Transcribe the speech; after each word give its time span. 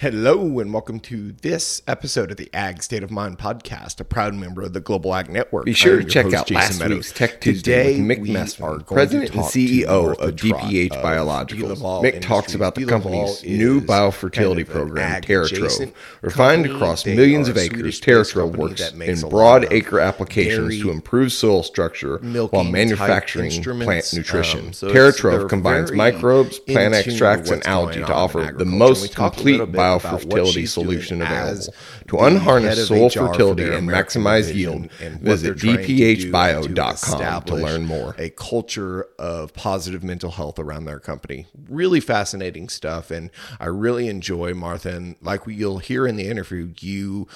Hello, 0.00 0.60
and 0.60 0.72
welcome 0.72 1.00
to 1.00 1.32
this 1.32 1.82
episode 1.88 2.30
of 2.30 2.36
the 2.36 2.48
Ag 2.54 2.84
State 2.84 3.02
of 3.02 3.10
Mind 3.10 3.36
podcast, 3.36 3.98
a 3.98 4.04
proud 4.04 4.32
member 4.32 4.62
of 4.62 4.72
the 4.72 4.78
Global 4.78 5.12
Ag 5.12 5.28
Network. 5.28 5.64
Be 5.64 5.72
sure 5.72 5.98
to 5.98 6.04
check 6.04 6.32
out 6.32 6.48
last 6.52 6.78
Meadows. 6.78 6.98
week's 6.98 7.12
Tech 7.12 7.40
Tuesday 7.40 7.94
Today, 7.94 8.00
with 8.00 8.18
Mick 8.18 8.32
Messman, 8.32 8.86
President 8.86 9.34
and 9.34 9.42
CEO 9.42 10.16
of 10.16 10.36
DPH 10.36 11.02
Biologicals. 11.02 11.80
Mick 12.00 12.20
talks 12.20 12.54
about 12.54 12.76
the 12.76 12.86
company's 12.86 13.42
new 13.42 13.80
biofertility 13.80 14.64
program, 14.64 15.20
TerraTrove. 15.20 15.92
Refined 16.22 16.66
across 16.66 17.04
millions 17.04 17.48
of 17.48 17.58
acres, 17.58 18.00
TerraTrove 18.00 18.54
works 18.54 18.92
in 18.92 19.28
broad 19.28 19.66
acre 19.72 19.98
applications 19.98 20.80
to 20.80 20.92
improve 20.92 21.32
soil 21.32 21.64
structure 21.64 22.18
while 22.18 22.62
manufacturing 22.62 23.50
plant 23.64 24.14
nutrition. 24.14 24.66
Um, 24.66 24.72
so 24.72 24.90
TerraTrove 24.92 25.48
combines 25.48 25.90
microbes, 25.90 26.60
plant 26.60 26.94
extracts, 26.94 27.50
and 27.50 27.66
algae 27.66 27.98
to 27.98 28.14
offer 28.14 28.54
the 28.56 28.64
most 28.64 29.16
complete 29.16 29.60
biofertility 29.96 30.28
biofertility 30.28 30.68
solution 30.68 31.22
available. 31.22 31.74
To 32.08 32.18
unharness 32.18 32.88
soil 32.88 33.10
fertility 33.10 33.64
and 33.64 33.88
maximize 33.88 34.54
yield, 34.54 34.90
visit 34.92 35.58
dphbio.com 35.58 37.42
to, 37.42 37.46
to 37.46 37.54
learn 37.54 37.86
more. 37.86 38.14
A 38.18 38.30
culture 38.30 39.06
of 39.18 39.52
positive 39.54 40.02
mental 40.02 40.30
health 40.30 40.58
around 40.58 40.84
their 40.84 41.00
company. 41.00 41.46
Really 41.68 42.00
fascinating 42.00 42.68
stuff. 42.68 43.10
And 43.10 43.30
I 43.60 43.66
really 43.66 44.08
enjoy 44.08 44.54
Martha. 44.54 44.94
And 44.94 45.16
like 45.20 45.42
you'll 45.46 45.78
hear 45.78 46.06
in 46.06 46.16
the 46.16 46.28
interview, 46.28 46.72
you 46.80 47.28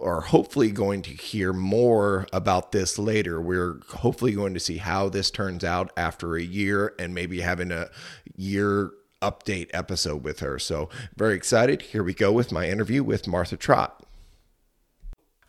are 0.00 0.20
hopefully 0.20 0.70
going 0.70 1.02
to 1.02 1.10
hear 1.10 1.52
more 1.52 2.26
about 2.32 2.70
this 2.70 2.98
later. 2.98 3.40
We're 3.40 3.80
hopefully 3.88 4.32
going 4.32 4.54
to 4.54 4.60
see 4.60 4.76
how 4.76 5.08
this 5.08 5.30
turns 5.30 5.64
out 5.64 5.90
after 5.96 6.36
a 6.36 6.42
year 6.42 6.94
and 7.00 7.14
maybe 7.14 7.40
having 7.40 7.72
a 7.72 7.90
year 8.36 8.92
update 9.20 9.70
episode 9.72 10.22
with 10.24 10.40
her. 10.40 10.58
So, 10.58 10.88
very 11.16 11.34
excited. 11.34 11.82
Here 11.82 12.02
we 12.02 12.14
go 12.14 12.32
with 12.32 12.52
my 12.52 12.68
interview 12.68 13.02
with 13.02 13.26
Martha 13.26 13.56
Trott. 13.56 14.02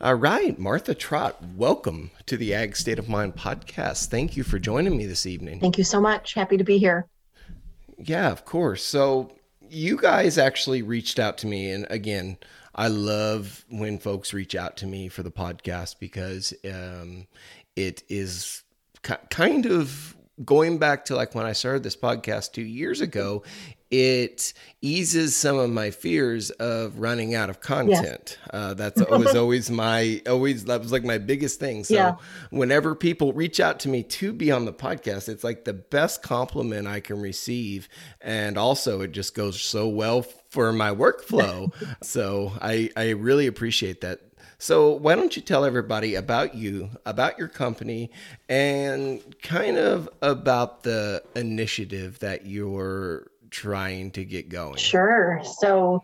All 0.01 0.15
right, 0.15 0.57
Martha 0.57 0.95
Trott, 0.95 1.43
welcome 1.55 2.11
to 2.25 2.37
the 2.37 2.53
Ag 2.53 2.75
State 2.75 2.99
of 2.99 3.09
Mind 3.09 3.35
podcast. 3.35 4.07
Thank 4.07 4.37
you 4.37 4.43
for 4.43 4.57
joining 4.57 4.97
me 4.97 5.05
this 5.05 5.25
evening. 5.25 5.59
Thank 5.59 5.77
you 5.77 5.83
so 5.83 5.99
much. 5.99 6.33
Happy 6.33 6.55
to 6.55 6.63
be 6.63 6.77
here. 6.77 7.05
Yeah, 7.97 8.31
of 8.31 8.45
course. 8.45 8.81
So, 8.81 9.31
you 9.69 9.97
guys 9.97 10.37
actually 10.37 10.81
reached 10.81 11.19
out 11.19 11.37
to 11.39 11.47
me, 11.47 11.71
and 11.71 11.85
again, 11.89 12.37
I 12.75 12.87
love 12.87 13.65
when 13.69 13.97
folks 13.97 14.33
reach 14.33 14.55
out 14.55 14.77
to 14.77 14.87
me 14.87 15.09
for 15.09 15.21
the 15.21 15.31
podcast 15.31 15.99
because 15.99 16.53
um, 16.65 17.27
it 17.75 18.03
is 18.07 18.63
kind 19.01 19.65
of 19.65 20.15
going 20.43 20.77
back 20.77 21.05
to 21.05 21.15
like 21.15 21.35
when 21.35 21.45
I 21.45 21.53
started 21.53 21.83
this 21.83 21.95
podcast 21.95 22.53
two 22.53 22.61
years 22.61 23.01
ago, 23.01 23.43
it 23.91 24.53
eases 24.81 25.35
some 25.35 25.57
of 25.57 25.69
my 25.71 25.89
fears 25.89 26.51
of 26.51 26.99
running 26.99 27.33
out 27.33 27.49
of 27.49 27.59
content. 27.59 28.37
Yeah. 28.53 28.59
Uh, 28.59 28.73
that's 28.75 29.01
was 29.09 29.35
always 29.35 29.71
my 29.71 30.21
always 30.27 30.65
that 30.65 30.81
was 30.81 30.91
like 30.91 31.03
my 31.03 31.17
biggest 31.17 31.59
thing. 31.59 31.83
So 31.83 31.95
yeah. 31.95 32.15
whenever 32.51 32.93
people 32.93 33.33
reach 33.33 33.59
out 33.59 33.79
to 33.81 33.89
me 33.89 34.03
to 34.03 34.31
be 34.31 34.51
on 34.51 34.65
the 34.65 34.73
podcast, 34.73 35.27
it's 35.27 35.43
like 35.43 35.65
the 35.65 35.73
best 35.73 36.21
compliment 36.21 36.87
I 36.87 36.99
can 36.99 37.19
receive, 37.19 37.89
and 38.21 38.57
also 38.57 39.01
it 39.01 39.11
just 39.11 39.33
goes 39.33 39.59
so 39.59 39.87
well 39.87 40.21
for 40.21 40.71
my 40.71 40.93
workflow. 40.93 41.73
so 42.03 42.51
I 42.61 42.91
I 42.95 43.09
really 43.11 43.47
appreciate 43.47 44.01
that. 44.01 44.21
So, 44.57 44.91
why 44.91 45.15
don't 45.15 45.35
you 45.35 45.41
tell 45.41 45.65
everybody 45.65 46.15
about 46.15 46.55
you, 46.55 46.89
about 47.05 47.37
your 47.37 47.47
company, 47.47 48.11
and 48.47 49.21
kind 49.41 49.77
of 49.77 50.09
about 50.21 50.83
the 50.83 51.23
initiative 51.35 52.19
that 52.19 52.45
you're 52.45 53.31
trying 53.51 54.11
to 54.11 54.25
get 54.25 54.49
going? 54.49 54.77
Sure. 54.77 55.41
So, 55.43 56.03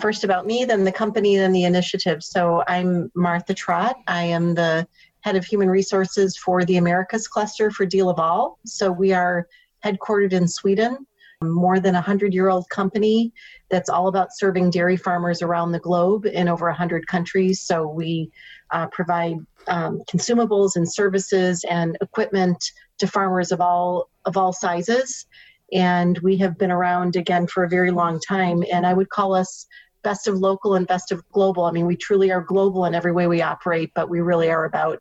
first 0.00 0.24
about 0.24 0.46
me, 0.46 0.64
then 0.64 0.84
the 0.84 0.92
company, 0.92 1.36
then 1.36 1.52
the 1.52 1.64
initiative. 1.64 2.22
So, 2.22 2.62
I'm 2.68 3.10
Martha 3.14 3.54
Trott. 3.54 3.96
I 4.06 4.24
am 4.24 4.54
the 4.54 4.86
head 5.20 5.36
of 5.36 5.44
human 5.44 5.70
resources 5.70 6.36
for 6.36 6.64
the 6.64 6.76
Americas 6.76 7.26
cluster 7.26 7.70
for 7.70 7.86
DeLaval. 7.86 8.56
So, 8.66 8.92
we 8.92 9.12
are 9.12 9.48
headquartered 9.84 10.32
in 10.32 10.48
Sweden 10.48 11.06
more 11.50 11.80
than 11.80 11.94
a 11.94 11.98
100 11.98 12.32
year 12.32 12.48
old 12.48 12.68
company 12.70 13.32
that's 13.70 13.88
all 13.88 14.08
about 14.08 14.28
serving 14.32 14.70
dairy 14.70 14.96
farmers 14.96 15.42
around 15.42 15.72
the 15.72 15.78
globe 15.78 16.26
in 16.26 16.48
over 16.48 16.66
100 16.66 17.06
countries. 17.06 17.60
So 17.60 17.86
we 17.86 18.30
uh, 18.70 18.86
provide 18.88 19.36
um, 19.68 20.02
consumables 20.10 20.76
and 20.76 20.90
services 20.90 21.64
and 21.68 21.96
equipment 22.00 22.62
to 22.98 23.06
farmers 23.06 23.52
of 23.52 23.60
all 23.60 24.10
of 24.24 24.36
all 24.36 24.52
sizes. 24.52 25.26
And 25.72 26.18
we 26.18 26.36
have 26.38 26.58
been 26.58 26.70
around 26.70 27.16
again 27.16 27.46
for 27.46 27.64
a 27.64 27.68
very 27.68 27.90
long 27.90 28.20
time. 28.20 28.62
And 28.72 28.86
I 28.86 28.94
would 28.94 29.08
call 29.08 29.34
us 29.34 29.66
best 30.04 30.28
of 30.28 30.36
local 30.36 30.74
and 30.74 30.86
best 30.86 31.10
of 31.10 31.26
global. 31.30 31.64
I 31.64 31.72
mean, 31.72 31.86
we 31.86 31.96
truly 31.96 32.30
are 32.30 32.42
global 32.42 32.84
in 32.84 32.94
every 32.94 33.10
way 33.10 33.26
we 33.26 33.42
operate, 33.42 33.90
but 33.94 34.08
we 34.08 34.20
really 34.20 34.50
are 34.50 34.66
about 34.66 35.00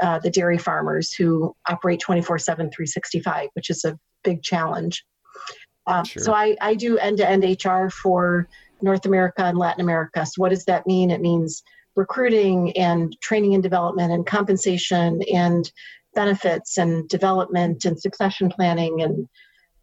uh, 0.00 0.20
the 0.20 0.30
dairy 0.30 0.56
farmers 0.56 1.12
who 1.12 1.54
operate 1.68 2.00
24 2.00 2.38
7, 2.38 2.70
365, 2.70 3.48
which 3.54 3.68
is 3.68 3.84
a 3.84 3.98
big 4.22 4.42
challenge. 4.42 5.04
Um, 5.86 6.04
sure. 6.04 6.22
So 6.22 6.32
I, 6.32 6.56
I 6.60 6.74
do 6.74 6.98
end 6.98 7.18
to 7.18 7.28
end 7.28 7.44
HR 7.44 7.88
for 7.90 8.48
North 8.80 9.06
America 9.06 9.44
and 9.44 9.58
Latin 9.58 9.80
America. 9.80 10.24
So 10.24 10.40
what 10.40 10.50
does 10.50 10.64
that 10.64 10.86
mean? 10.86 11.10
It 11.10 11.20
means 11.20 11.62
recruiting 11.96 12.76
and 12.76 13.18
training 13.20 13.54
and 13.54 13.62
development 13.62 14.12
and 14.12 14.26
compensation 14.26 15.22
and 15.32 15.70
benefits 16.14 16.78
and 16.78 17.08
development 17.08 17.84
and 17.84 17.98
succession 17.98 18.48
planning 18.48 19.02
and 19.02 19.28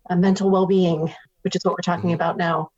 uh, 0.10 0.16
mental 0.16 0.50
well-being, 0.50 1.14
which 1.44 1.56
is 1.56 1.64
what 1.64 1.74
we're 1.74 1.78
talking 1.84 2.10
mm-hmm. 2.10 2.16
about 2.16 2.38
now. 2.38 2.72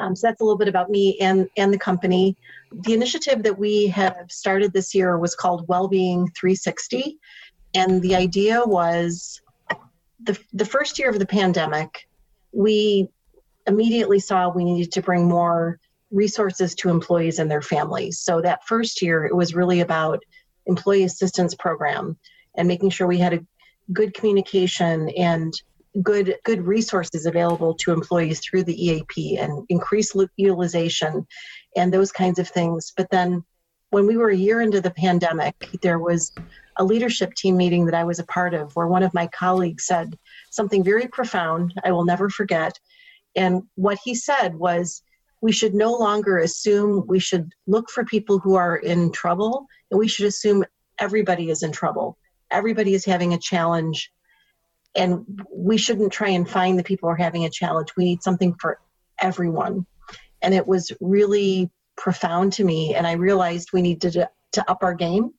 Um, 0.00 0.16
so 0.16 0.26
that's 0.26 0.40
a 0.40 0.44
little 0.44 0.58
bit 0.58 0.68
about 0.68 0.90
me 0.90 1.16
and 1.20 1.48
and 1.56 1.72
the 1.72 1.78
company. 1.78 2.36
The 2.72 2.94
initiative 2.94 3.42
that 3.44 3.58
we 3.58 3.86
have 3.88 4.26
started 4.28 4.72
this 4.72 4.94
year 4.94 5.18
was 5.18 5.36
called 5.36 5.68
Wellbeing 5.68 6.28
360, 6.36 7.16
and 7.74 8.02
the 8.02 8.16
idea 8.16 8.62
was 8.64 9.40
the, 10.20 10.38
the 10.52 10.64
first 10.64 10.98
year 10.98 11.10
of 11.10 11.18
the 11.18 11.26
pandemic, 11.26 12.08
we 12.52 13.08
immediately 13.66 14.18
saw 14.18 14.48
we 14.48 14.64
needed 14.64 14.92
to 14.92 15.02
bring 15.02 15.28
more 15.28 15.78
resources 16.10 16.74
to 16.74 16.88
employees 16.88 17.38
and 17.38 17.50
their 17.50 17.62
families. 17.62 18.18
So 18.18 18.40
that 18.40 18.66
first 18.66 19.02
year, 19.02 19.26
it 19.26 19.36
was 19.36 19.54
really 19.54 19.80
about 19.80 20.22
employee 20.66 21.04
assistance 21.04 21.54
program 21.54 22.16
and 22.56 22.66
making 22.66 22.90
sure 22.90 23.06
we 23.06 23.18
had 23.18 23.34
a 23.34 23.46
good 23.92 24.14
communication 24.14 25.08
and 25.10 25.52
good 26.02 26.36
good 26.44 26.66
resources 26.66 27.26
available 27.26 27.74
to 27.74 27.92
employees 27.92 28.40
through 28.40 28.62
the 28.62 28.86
EAP 28.86 29.38
and 29.38 29.64
increase 29.68 30.14
utilization 30.36 31.26
and 31.76 31.92
those 31.92 32.12
kinds 32.12 32.38
of 32.38 32.48
things. 32.48 32.92
But 32.96 33.10
then 33.10 33.44
when 33.90 34.06
we 34.06 34.16
were 34.16 34.30
a 34.30 34.36
year 34.36 34.60
into 34.60 34.80
the 34.80 34.90
pandemic, 34.90 35.54
there 35.82 35.98
was 35.98 36.32
a 36.78 36.84
leadership 36.84 37.34
team 37.34 37.56
meeting 37.56 37.84
that 37.86 37.94
I 37.94 38.04
was 38.04 38.18
a 38.18 38.24
part 38.24 38.54
of 38.54 38.74
where 38.74 38.86
one 38.86 39.02
of 39.02 39.12
my 39.12 39.26
colleagues 39.26 39.86
said 39.86 40.16
something 40.50 40.84
very 40.84 41.08
profound 41.08 41.74
I 41.84 41.92
will 41.92 42.04
never 42.04 42.30
forget. 42.30 42.78
And 43.36 43.62
what 43.74 43.98
he 44.02 44.14
said 44.14 44.54
was, 44.54 45.02
we 45.40 45.52
should 45.52 45.74
no 45.74 45.92
longer 45.92 46.38
assume 46.38 47.04
we 47.06 47.20
should 47.20 47.52
look 47.66 47.90
for 47.90 48.04
people 48.04 48.38
who 48.40 48.56
are 48.56 48.76
in 48.76 49.12
trouble, 49.12 49.66
and 49.90 49.98
we 49.98 50.08
should 50.08 50.26
assume 50.26 50.64
everybody 50.98 51.50
is 51.50 51.62
in 51.62 51.70
trouble. 51.70 52.18
Everybody 52.50 52.94
is 52.94 53.04
having 53.04 53.34
a 53.34 53.38
challenge, 53.38 54.10
and 54.96 55.24
we 55.54 55.76
shouldn't 55.76 56.12
try 56.12 56.30
and 56.30 56.48
find 56.48 56.76
the 56.76 56.82
people 56.82 57.08
who 57.08 57.12
are 57.12 57.16
having 57.16 57.44
a 57.44 57.50
challenge. 57.50 57.90
We 57.96 58.04
need 58.04 58.22
something 58.22 58.54
for 58.60 58.80
everyone. 59.20 59.86
And 60.42 60.54
it 60.54 60.66
was 60.66 60.92
really 61.00 61.70
profound 61.96 62.52
to 62.54 62.64
me, 62.64 62.94
and 62.94 63.06
I 63.06 63.12
realized 63.12 63.70
we 63.72 63.82
needed 63.82 64.14
to, 64.14 64.30
to 64.52 64.70
up 64.70 64.82
our 64.82 64.94
game. 64.94 65.32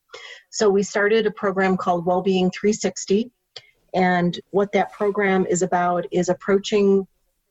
So 0.50 0.68
we 0.68 0.82
started 0.82 1.26
a 1.26 1.30
program 1.30 1.76
called 1.76 2.06
Wellbeing 2.06 2.50
360. 2.50 3.30
And 3.94 4.38
what 4.50 4.72
that 4.72 4.92
program 4.92 5.46
is 5.46 5.62
about 5.62 6.06
is 6.12 6.28
approaching 6.28 7.06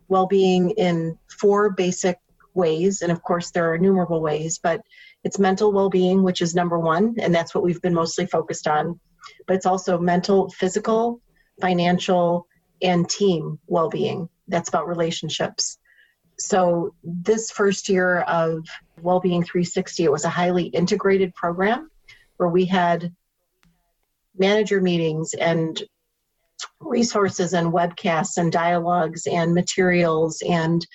well 0.08 0.28
being 0.28 0.72
in 0.72 1.18
four 1.40 1.72
basic 1.72 2.18
ways. 2.54 3.02
And 3.02 3.12
of 3.12 3.22
course, 3.24 3.52
there 3.52 3.70
are 3.70 3.76
innumerable 3.76 4.22
ways, 4.22 4.60
but 4.62 4.82
it's 5.24 5.40
mental 5.40 5.72
well-being 5.72 6.24
which 6.24 6.42
is 6.42 6.56
number 6.56 6.80
one 6.80 7.16
and 7.20 7.34
that's 7.34 7.54
what 7.54 7.64
we've 7.64 7.82
been 7.82 7.94
mostly 7.94 8.26
focused 8.26 8.68
on 8.68 9.00
but 9.48 9.56
it's 9.56 9.66
also 9.66 9.98
mental 9.98 10.50
physical 10.50 11.22
financial 11.62 12.48
and 12.82 13.10
team 13.10 13.60
well-being 13.68 14.30
that's 14.48 14.70
about 14.70 14.88
relationships 14.88 15.78
so 16.38 16.94
this 17.04 17.52
first 17.52 17.90
year 17.90 18.22
of 18.22 18.66
well-being 19.02 19.44
360 19.44 20.04
it 20.04 20.12
was 20.12 20.26
a 20.26 20.30
highly 20.30 20.66
integrated 20.66 21.34
program 21.36 21.90
where 22.40 22.50
we 22.50 22.66
had 22.66 23.14
manager 24.38 24.80
meetings 24.82 25.34
and 25.34 25.84
resources 26.80 27.54
and 27.54 27.74
webcasts 27.74 28.38
and 28.38 28.52
dialogues 28.52 29.28
and 29.28 29.54
materials 29.54 30.42
and 30.48 30.88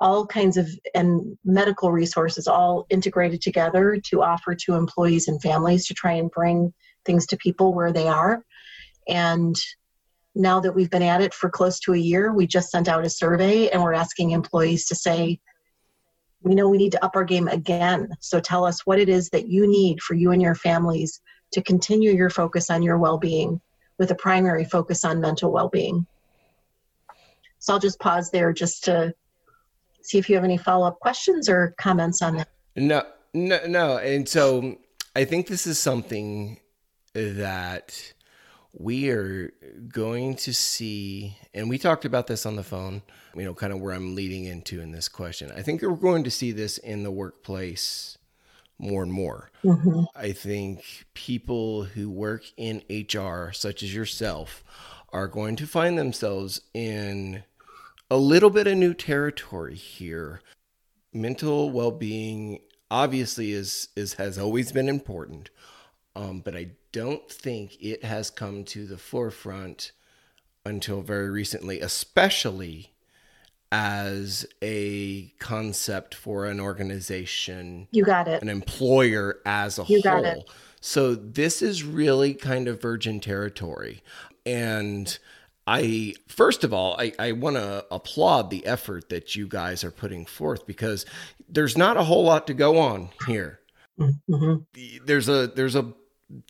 all 0.00 0.26
kinds 0.26 0.56
of 0.56 0.68
and 0.94 1.38
medical 1.44 1.92
resources 1.92 2.48
all 2.48 2.86
integrated 2.90 3.40
together 3.40 4.00
to 4.04 4.22
offer 4.22 4.54
to 4.54 4.74
employees 4.74 5.28
and 5.28 5.40
families 5.40 5.86
to 5.86 5.94
try 5.94 6.12
and 6.12 6.30
bring 6.32 6.74
things 7.04 7.24
to 7.26 7.36
people 7.36 7.72
where 7.72 7.92
they 7.92 8.08
are. 8.08 8.44
And 9.08 9.54
now 10.34 10.58
that 10.58 10.74
we've 10.74 10.90
been 10.90 11.02
at 11.02 11.20
it 11.20 11.32
for 11.32 11.50
close 11.50 11.78
to 11.80 11.94
a 11.94 11.98
year 11.98 12.32
we 12.32 12.46
just 12.46 12.70
sent 12.70 12.88
out 12.88 13.04
a 13.04 13.10
survey 13.10 13.68
and 13.68 13.82
we're 13.82 13.92
asking 13.92 14.30
employees 14.30 14.86
to 14.86 14.94
say 14.96 15.38
we 16.42 16.54
know 16.54 16.68
we 16.68 16.78
need 16.78 16.92
to 16.92 17.04
up 17.04 17.16
our 17.16 17.24
game 17.24 17.48
again. 17.48 18.08
So 18.20 18.40
tell 18.40 18.64
us 18.64 18.86
what 18.86 18.98
it 18.98 19.08
is 19.08 19.28
that 19.30 19.48
you 19.48 19.66
need 19.66 20.00
for 20.00 20.14
you 20.14 20.30
and 20.30 20.40
your 20.40 20.54
families 20.54 21.20
to 21.52 21.62
continue 21.62 22.12
your 22.12 22.30
focus 22.30 22.70
on 22.70 22.82
your 22.82 22.98
well-being 22.98 23.60
with 23.98 24.10
a 24.10 24.14
primary 24.14 24.64
focus 24.64 25.04
on 25.04 25.20
mental 25.20 25.52
well-being. 25.52 26.06
So 27.58 27.74
i'll 27.74 27.78
just 27.78 28.00
pause 28.00 28.30
there 28.30 28.52
just 28.52 28.84
to 28.84 29.14
see 30.02 30.16
if 30.16 30.28
you 30.28 30.34
have 30.34 30.44
any 30.44 30.56
follow-up 30.56 30.98
questions 31.00 31.48
or 31.48 31.74
comments 31.78 32.22
on 32.22 32.36
that. 32.38 32.48
No 32.76 33.04
no 33.34 33.60
no. 33.66 33.98
And 33.98 34.28
so 34.28 34.78
i 35.14 35.24
think 35.24 35.46
this 35.46 35.66
is 35.66 35.78
something 35.78 36.58
that 37.12 38.14
we 38.72 39.10
are 39.10 39.52
going 39.88 40.34
to 40.36 40.54
see 40.54 41.36
and 41.54 41.68
we 41.68 41.78
talked 41.78 42.04
about 42.04 42.26
this 42.26 42.46
on 42.46 42.56
the 42.56 42.62
phone 42.62 43.02
you 43.34 43.44
know 43.44 43.54
kind 43.54 43.72
of 43.72 43.80
where 43.80 43.94
i'm 43.94 44.14
leading 44.14 44.44
into 44.44 44.80
in 44.80 44.92
this 44.92 45.08
question 45.08 45.50
i 45.56 45.62
think 45.62 45.82
we're 45.82 45.90
going 45.96 46.24
to 46.24 46.30
see 46.30 46.52
this 46.52 46.78
in 46.78 47.02
the 47.02 47.10
workplace 47.10 48.16
more 48.78 49.02
and 49.02 49.12
more 49.12 49.50
mm-hmm. 49.64 50.04
i 50.14 50.30
think 50.32 51.04
people 51.14 51.84
who 51.84 52.08
work 52.08 52.44
in 52.56 52.82
hr 53.12 53.50
such 53.52 53.82
as 53.82 53.94
yourself 53.94 54.62
are 55.12 55.28
going 55.28 55.56
to 55.56 55.66
find 55.66 55.98
themselves 55.98 56.60
in 56.72 57.42
a 58.10 58.16
little 58.16 58.50
bit 58.50 58.66
of 58.66 58.76
new 58.76 58.92
territory 58.92 59.74
here. 59.74 60.40
Mental 61.12 61.70
well-being 61.70 62.60
obviously 62.90 63.52
is 63.52 63.88
is 63.96 64.14
has 64.14 64.38
always 64.38 64.72
been 64.72 64.88
important, 64.88 65.50
um, 66.16 66.40
but 66.40 66.56
I 66.56 66.70
don't 66.92 67.30
think 67.30 67.76
it 67.80 68.04
has 68.04 68.30
come 68.30 68.64
to 68.64 68.86
the 68.86 68.98
forefront 68.98 69.92
until 70.64 71.00
very 71.00 71.30
recently, 71.30 71.80
especially 71.80 72.92
as 73.72 74.46
a 74.62 75.28
concept 75.38 76.14
for 76.14 76.46
an 76.46 76.60
organization. 76.60 77.88
You 77.92 78.04
got 78.04 78.28
it. 78.28 78.42
An 78.42 78.48
employer 78.48 79.38
as 79.46 79.78
a 79.78 79.82
you 79.82 80.02
whole. 80.02 80.22
Got 80.22 80.24
it. 80.24 80.50
So 80.80 81.14
this 81.14 81.62
is 81.62 81.84
really 81.84 82.34
kind 82.34 82.66
of 82.66 82.82
virgin 82.82 83.20
territory. 83.20 84.02
And 84.44 85.16
I 85.66 86.14
first 86.26 86.64
of 86.64 86.72
all, 86.72 86.96
I, 86.98 87.12
I 87.18 87.32
want 87.32 87.56
to 87.56 87.84
applaud 87.90 88.50
the 88.50 88.66
effort 88.66 89.08
that 89.10 89.36
you 89.36 89.46
guys 89.46 89.84
are 89.84 89.90
putting 89.90 90.26
forth 90.26 90.66
because 90.66 91.06
there's 91.48 91.76
not 91.76 91.96
a 91.96 92.04
whole 92.04 92.24
lot 92.24 92.46
to 92.48 92.54
go 92.54 92.78
on 92.78 93.10
here. 93.26 93.60
Mm-hmm. 93.98 95.04
There's 95.04 95.28
a 95.28 95.46
there's 95.46 95.76
a 95.76 95.92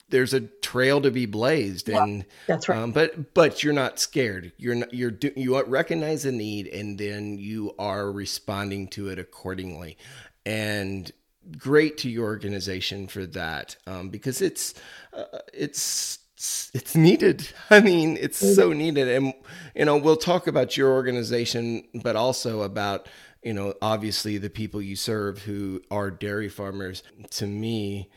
there's 0.08 0.34
a 0.34 0.40
trail 0.40 1.00
to 1.00 1.10
be 1.10 1.26
blazed, 1.26 1.88
yeah, 1.88 2.02
and 2.02 2.24
that's 2.46 2.68
right. 2.68 2.78
Um, 2.78 2.92
but 2.92 3.34
but 3.34 3.62
you're 3.62 3.72
not 3.72 3.98
scared. 3.98 4.52
You're 4.58 4.74
not 4.74 4.92
you're 4.92 5.10
do, 5.10 5.32
you 5.36 5.62
recognize 5.64 6.24
the 6.24 6.32
need, 6.32 6.66
and 6.66 6.98
then 6.98 7.38
you 7.38 7.74
are 7.78 8.10
responding 8.10 8.88
to 8.88 9.08
it 9.08 9.18
accordingly. 9.18 9.96
And 10.44 11.10
great 11.56 11.98
to 11.98 12.10
your 12.10 12.26
organization 12.26 13.06
for 13.06 13.26
that 13.26 13.76
um, 13.86 14.10
because 14.10 14.42
it's 14.42 14.74
uh, 15.12 15.24
it's 15.52 16.18
it's, 16.40 16.70
it's 16.72 16.96
needed. 16.96 17.48
I 17.70 17.80
mean, 17.80 18.16
it's 18.18 18.38
so 18.38 18.72
needed. 18.72 19.08
And, 19.08 19.34
you 19.74 19.84
know, 19.84 19.98
we'll 19.98 20.16
talk 20.16 20.46
about 20.46 20.74
your 20.76 20.90
organization, 20.90 21.84
but 22.02 22.16
also 22.16 22.62
about, 22.62 23.08
you 23.42 23.52
know, 23.52 23.74
obviously 23.82 24.38
the 24.38 24.48
people 24.48 24.80
you 24.80 24.96
serve 24.96 25.40
who 25.40 25.82
are 25.90 26.10
dairy 26.10 26.48
farmers. 26.48 27.02
To 27.32 27.46
me, 27.46 28.08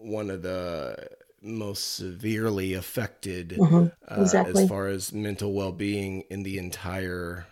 one 0.00 0.30
of 0.30 0.42
the 0.42 0.96
most 1.42 1.94
severely 1.94 2.74
affected 2.74 3.50
mm-hmm. 3.50 4.20
exactly. 4.20 4.54
uh, 4.54 4.62
as 4.62 4.68
far 4.68 4.88
as 4.88 5.12
mental 5.12 5.52
well-being 5.52 6.22
in 6.30 6.42
the 6.42 6.58
entire 6.58 7.46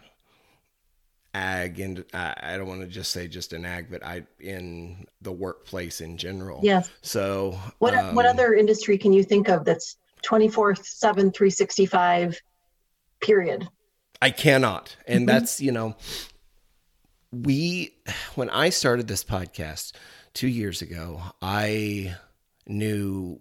ag 1.35 1.81
and 1.81 2.05
I, 2.13 2.35
I 2.43 2.57
don't 2.57 2.67
want 2.67 2.81
to 2.81 2.87
just 2.87 3.13
say 3.13 3.29
just 3.29 3.53
an 3.53 3.65
ag 3.65 3.91
but 3.91 4.05
i 4.05 4.25
in 4.41 5.07
the 5.23 5.33
workplace 5.33 6.01
in 6.01 6.17
general 6.17 6.61
yes 6.63 6.91
so 7.03 7.59
what 7.79 7.95
um, 7.95 8.15
what 8.15 8.27
other 8.27 8.55
industry 8.55 8.99
can 8.99 9.13
you 9.13 9.23
think 9.23 9.49
of 9.49 9.65
that's 9.65 9.97
24 10.23 10.77
7 10.77 11.31
365 11.31 12.41
period 13.21 13.69
i 14.21 14.31
cannot 14.31 14.97
and 15.07 15.21
mm-hmm. 15.21 15.27
that's 15.27 15.61
you 15.61 15.73
know 15.73 15.97
we 17.31 17.95
when 18.35 18.49
i 18.51 18.71
started 18.71 19.07
this 19.07 19.23
podcast 19.23 19.93
two 20.33 20.49
years 20.49 20.83
ago 20.83 21.21
i 21.43 22.17
knew 22.69 23.41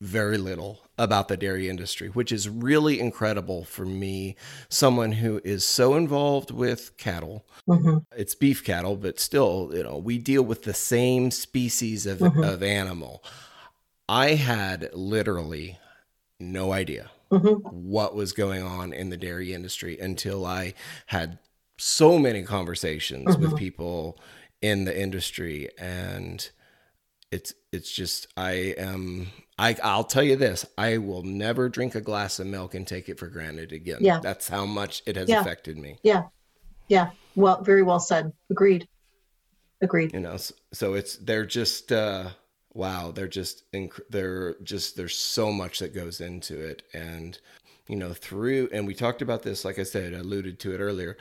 very 0.00 0.36
little 0.36 0.82
about 0.98 1.28
the 1.28 1.36
dairy 1.36 1.68
industry, 1.68 2.08
which 2.08 2.30
is 2.30 2.48
really 2.48 3.00
incredible 3.00 3.64
for 3.64 3.86
me, 3.86 4.36
someone 4.68 5.12
who 5.12 5.40
is 5.44 5.64
so 5.64 5.94
involved 5.94 6.50
with 6.50 6.96
cattle. 6.98 7.46
Mm-hmm. 7.68 7.98
It's 8.16 8.34
beef 8.34 8.62
cattle, 8.62 8.96
but 8.96 9.18
still, 9.18 9.70
you 9.72 9.82
know, 9.82 9.96
we 9.96 10.18
deal 10.18 10.42
with 10.42 10.64
the 10.64 10.74
same 10.74 11.30
species 11.30 12.04
of, 12.06 12.18
mm-hmm. 12.18 12.42
of 12.42 12.62
animal. 12.62 13.24
I 14.08 14.30
had 14.30 14.90
literally 14.92 15.78
no 16.38 16.72
idea 16.72 17.10
mm-hmm. 17.30 17.68
what 17.68 18.14
was 18.14 18.32
going 18.32 18.62
on 18.62 18.92
in 18.92 19.08
the 19.08 19.16
dairy 19.16 19.52
industry 19.54 19.98
until 19.98 20.44
I 20.44 20.74
had 21.06 21.38
so 21.78 22.18
many 22.18 22.42
conversations 22.42 23.28
mm-hmm. 23.28 23.42
with 23.42 23.56
people 23.56 24.18
in 24.60 24.84
the 24.84 24.98
industry 24.98 25.68
and 25.78 26.50
it's 27.30 27.54
it's 27.72 27.90
just 27.90 28.28
I 28.36 28.74
am 28.78 29.28
I 29.58 29.76
I'll 29.82 30.04
tell 30.04 30.22
you 30.22 30.36
this 30.36 30.64
I 30.78 30.98
will 30.98 31.22
never 31.22 31.68
drink 31.68 31.94
a 31.94 32.00
glass 32.00 32.38
of 32.38 32.46
milk 32.46 32.74
and 32.74 32.86
take 32.86 33.08
it 33.08 33.18
for 33.18 33.26
granted 33.26 33.72
again. 33.72 33.98
Yeah. 34.00 34.20
That's 34.20 34.48
how 34.48 34.66
much 34.66 35.02
it 35.06 35.16
has 35.16 35.28
yeah. 35.28 35.40
affected 35.40 35.76
me. 35.78 35.98
Yeah. 36.02 36.24
Yeah. 36.88 37.10
Well, 37.34 37.62
very 37.62 37.82
well 37.82 38.00
said. 38.00 38.32
Agreed. 38.50 38.88
Agreed. 39.82 40.12
You 40.14 40.20
know, 40.20 40.36
so, 40.36 40.54
so 40.72 40.94
it's 40.94 41.16
they're 41.16 41.46
just 41.46 41.92
uh 41.92 42.30
wow, 42.76 43.10
they're 43.10 43.28
just 43.28 43.70
inc- 43.72 44.00
they're 44.10 44.54
just 44.62 44.96
there's 44.96 45.16
so 45.16 45.50
much 45.50 45.78
that 45.80 45.94
goes 45.94 46.20
into 46.20 46.58
it, 46.60 46.82
and 46.92 47.38
you 47.88 47.96
know 47.96 48.12
through 48.12 48.68
and 48.72 48.86
we 48.86 48.94
talked 48.94 49.22
about 49.22 49.42
this, 49.42 49.64
like 49.64 49.78
I 49.78 49.82
said, 49.82 50.14
I 50.14 50.18
alluded 50.18 50.58
to 50.60 50.74
it 50.74 50.78
earlier. 50.78 51.16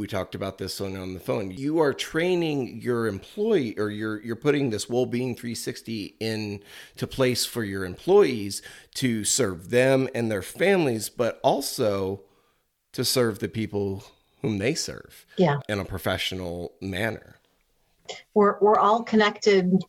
We 0.00 0.06
talked 0.06 0.34
about 0.34 0.56
this 0.56 0.80
on, 0.80 0.96
on 0.96 1.12
the 1.12 1.20
phone. 1.20 1.50
You 1.50 1.80
are 1.80 1.92
training 1.92 2.80
your 2.80 3.06
employee, 3.06 3.78
or 3.78 3.90
you're 3.90 4.18
you're 4.22 4.34
putting 4.34 4.70
this 4.70 4.88
well-being 4.88 5.36
360 5.36 6.16
into 6.18 7.06
place 7.06 7.44
for 7.44 7.62
your 7.62 7.84
employees 7.84 8.62
to 8.94 9.24
serve 9.26 9.68
them 9.68 10.08
and 10.14 10.30
their 10.30 10.40
families, 10.40 11.10
but 11.10 11.38
also 11.42 12.22
to 12.92 13.04
serve 13.04 13.40
the 13.40 13.48
people 13.48 14.02
whom 14.40 14.56
they 14.56 14.72
serve 14.72 15.26
yeah. 15.36 15.58
in 15.68 15.78
a 15.78 15.84
professional 15.84 16.72
manner. 16.80 17.36
We're, 18.32 18.58
we're 18.60 18.78
all 18.78 19.02
connected 19.02 19.84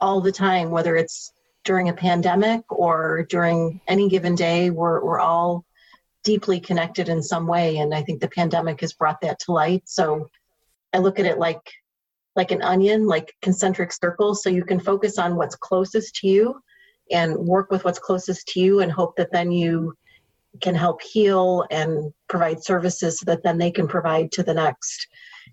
all 0.00 0.20
the 0.20 0.32
time, 0.32 0.72
whether 0.72 0.96
it's 0.96 1.32
during 1.62 1.88
a 1.88 1.94
pandemic 1.94 2.64
or 2.68 3.26
during 3.28 3.80
any 3.86 4.08
given 4.08 4.34
day, 4.34 4.70
we're, 4.70 5.04
we're 5.04 5.20
all 5.20 5.64
deeply 6.28 6.60
connected 6.60 7.08
in 7.08 7.22
some 7.22 7.46
way. 7.46 7.78
And 7.78 7.94
I 7.94 8.02
think 8.02 8.20
the 8.20 8.28
pandemic 8.28 8.82
has 8.82 8.92
brought 8.92 9.18
that 9.22 9.38
to 9.40 9.52
light. 9.52 9.84
So 9.86 10.28
I 10.92 10.98
look 10.98 11.18
at 11.18 11.24
it 11.24 11.38
like 11.38 11.62
like 12.36 12.50
an 12.50 12.60
onion, 12.60 13.06
like 13.06 13.34
concentric 13.40 13.90
circles. 13.92 14.42
So 14.42 14.50
you 14.50 14.62
can 14.62 14.78
focus 14.78 15.18
on 15.18 15.36
what's 15.36 15.56
closest 15.56 16.16
to 16.16 16.28
you 16.28 16.60
and 17.10 17.34
work 17.34 17.70
with 17.70 17.82
what's 17.86 17.98
closest 17.98 18.46
to 18.48 18.60
you 18.60 18.80
and 18.80 18.92
hope 18.92 19.16
that 19.16 19.32
then 19.32 19.50
you 19.50 19.94
can 20.60 20.74
help 20.74 21.00
heal 21.00 21.64
and 21.70 22.12
provide 22.28 22.62
services 22.62 23.18
so 23.18 23.24
that 23.24 23.42
then 23.42 23.56
they 23.56 23.70
can 23.70 23.88
provide 23.88 24.30
to 24.32 24.42
the 24.42 24.52
next. 24.52 25.08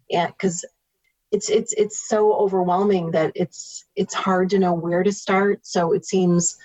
Yeah, 0.10 0.28
because 0.28 0.66
it's 1.32 1.50
it's 1.50 1.74
it's 1.78 2.10
so 2.10 2.34
overwhelming 2.34 3.12
that 3.12 3.32
it's 3.34 3.86
it's 3.96 4.14
hard 4.14 4.50
to 4.50 4.60
know 4.60 4.74
where 4.74 5.04
to 5.04 5.12
start 5.12 5.60
so 5.64 5.94
it 5.94 6.06
seems 6.06 6.58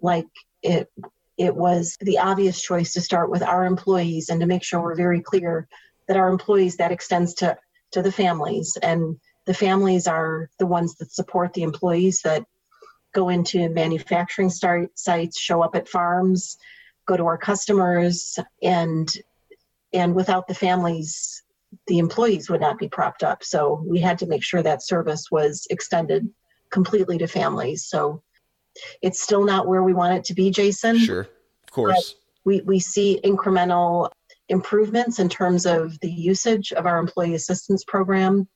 like 0.00 0.28
it 0.62 0.88
it 1.36 1.54
was 1.54 1.96
the 2.00 2.18
obvious 2.18 2.60
choice 2.60 2.92
to 2.92 3.00
start 3.00 3.30
with 3.30 3.42
our 3.42 3.64
employees 3.64 4.28
and 4.28 4.40
to 4.40 4.46
make 4.46 4.62
sure 4.62 4.80
we're 4.80 4.94
very 4.94 5.20
clear 5.20 5.68
that 6.06 6.16
our 6.16 6.28
employees 6.28 6.76
that 6.76 6.92
extends 6.92 7.34
to 7.34 7.56
to 7.92 8.02
the 8.02 8.12
families 8.12 8.76
and 8.82 9.18
the 9.46 9.54
families 9.54 10.06
are 10.06 10.50
the 10.58 10.66
ones 10.66 10.94
that 10.96 11.12
support 11.12 11.52
the 11.52 11.62
employees 11.62 12.22
that 12.22 12.44
go 13.14 13.28
into 13.28 13.68
manufacturing 13.68 14.50
start 14.50 14.98
sites, 14.98 15.38
show 15.38 15.62
up 15.62 15.76
at 15.76 15.88
farms, 15.88 16.58
go 17.06 17.16
to 17.16 17.26
our 17.26 17.38
customers, 17.38 18.38
and 18.62 19.12
and 19.92 20.14
without 20.14 20.48
the 20.48 20.54
families, 20.54 21.42
the 21.86 21.98
employees 21.98 22.50
would 22.50 22.60
not 22.60 22.78
be 22.78 22.88
propped 22.88 23.22
up. 23.22 23.44
So 23.44 23.84
we 23.86 24.00
had 24.00 24.18
to 24.18 24.26
make 24.26 24.42
sure 24.42 24.62
that 24.62 24.82
service 24.82 25.30
was 25.30 25.66
extended 25.70 26.28
completely 26.70 27.18
to 27.18 27.28
families. 27.28 27.84
So 27.84 28.22
it's 29.02 29.22
still 29.22 29.44
not 29.44 29.66
where 29.66 29.82
we 29.82 29.94
want 29.94 30.14
it 30.14 30.24
to 30.24 30.34
be, 30.34 30.50
Jason. 30.50 30.98
Sure, 30.98 31.20
of 31.20 31.70
course. 31.70 32.16
We 32.44 32.60
we 32.62 32.78
see 32.78 33.20
incremental 33.24 34.10
improvements 34.48 35.18
in 35.18 35.28
terms 35.28 35.64
of 35.66 35.98
the 36.00 36.10
usage 36.10 36.72
of 36.72 36.86
our 36.86 36.98
employee 36.98 37.34
assistance 37.34 37.84
program 37.84 38.46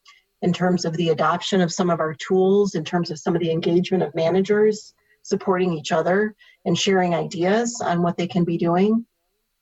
in 0.42 0.52
terms 0.52 0.84
of 0.84 0.96
the 0.96 1.08
adoption 1.08 1.60
of 1.60 1.72
some 1.72 1.90
of 1.90 2.00
our 2.00 2.14
tools, 2.14 2.74
in 2.74 2.84
terms 2.84 3.10
of 3.10 3.18
some 3.18 3.34
of 3.34 3.40
the 3.40 3.50
engagement 3.50 4.02
of 4.02 4.14
managers 4.14 4.94
supporting 5.22 5.72
each 5.72 5.92
other 5.92 6.34
and 6.64 6.78
sharing 6.78 7.14
ideas 7.14 7.80
on 7.84 8.02
what 8.02 8.16
they 8.16 8.26
can 8.26 8.44
be 8.44 8.56
doing. 8.56 9.04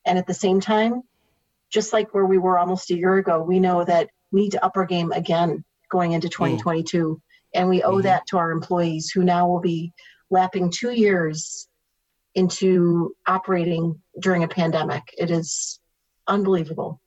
And 0.05 0.19
at 0.19 0.27
the 0.27 0.35
same 0.35 0.61
time, 0.61 1.03
just 1.71 1.93
like 1.93 2.15
where 2.15 2.27
we 2.27 2.39
were 2.39 2.59
almost 2.59 2.91
a 2.91 2.97
year 2.97 3.17
ago, 3.17 3.43
we 3.43 3.59
know 3.59 3.85
that 3.85 4.09
we 4.31 4.43
need 4.43 4.53
to 4.53 4.65
up 4.65 4.77
our 4.77 4.87
game 4.87 5.13
again 5.13 5.65
going 5.91 6.13
into 6.13 6.29
2022. 6.29 6.99
Mm. 6.99 7.21
And 7.55 7.69
we 7.69 7.83
owe 7.83 7.93
mm-hmm. 7.93 8.03
that 8.03 8.27
to 8.29 8.39
our 8.39 8.51
employees 8.51 9.11
who 9.11 9.25
now 9.25 9.49
will 9.49 9.61
be 9.61 9.93
lapping 10.31 10.71
two 10.71 10.93
years 10.93 11.69
into 12.35 13.15
operating 13.27 14.01
during 14.21 14.45
a 14.45 14.49
pandemic. 14.49 15.03
It 15.17 15.31
is 15.31 15.81
unbelievable. 16.27 17.01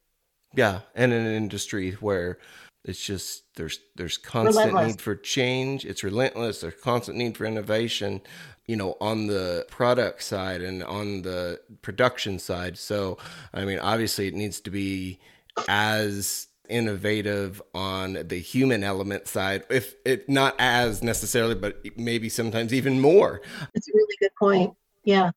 Yeah. 0.55 0.79
And 0.95 1.13
in 1.13 1.25
an 1.25 1.35
industry 1.35 1.91
where 1.93 2.39
it's 2.83 3.05
just 3.05 3.43
there's 3.55 3.79
there's 3.95 4.17
constant 4.17 4.67
relentless. 4.67 4.95
need 4.95 5.01
for 5.01 5.15
change. 5.15 5.85
It's 5.85 6.03
relentless. 6.03 6.61
There's 6.61 6.81
constant 6.81 7.17
need 7.17 7.37
for 7.37 7.45
innovation, 7.45 8.21
you 8.65 8.75
know, 8.75 8.95
on 9.01 9.27
the 9.27 9.65
product 9.69 10.23
side 10.23 10.61
and 10.61 10.83
on 10.83 11.21
the 11.21 11.59
production 11.81 12.39
side. 12.39 12.77
So, 12.77 13.17
I 13.53 13.65
mean, 13.65 13.79
obviously, 13.79 14.27
it 14.27 14.33
needs 14.33 14.61
to 14.61 14.71
be 14.71 15.19
as 15.67 16.47
innovative 16.69 17.61
on 17.73 18.13
the 18.27 18.39
human 18.39 18.83
element 18.83 19.27
side, 19.27 19.63
if 19.69 19.95
it 20.05 20.29
not 20.29 20.55
as 20.59 21.01
necessarily, 21.03 21.55
but 21.55 21.83
maybe 21.97 22.29
sometimes 22.29 22.73
even 22.73 22.99
more. 22.99 23.41
It's 23.73 23.87
a 23.89 23.91
really 23.93 24.15
good 24.19 24.31
point. 24.39 24.73
Yeah. 25.03 25.31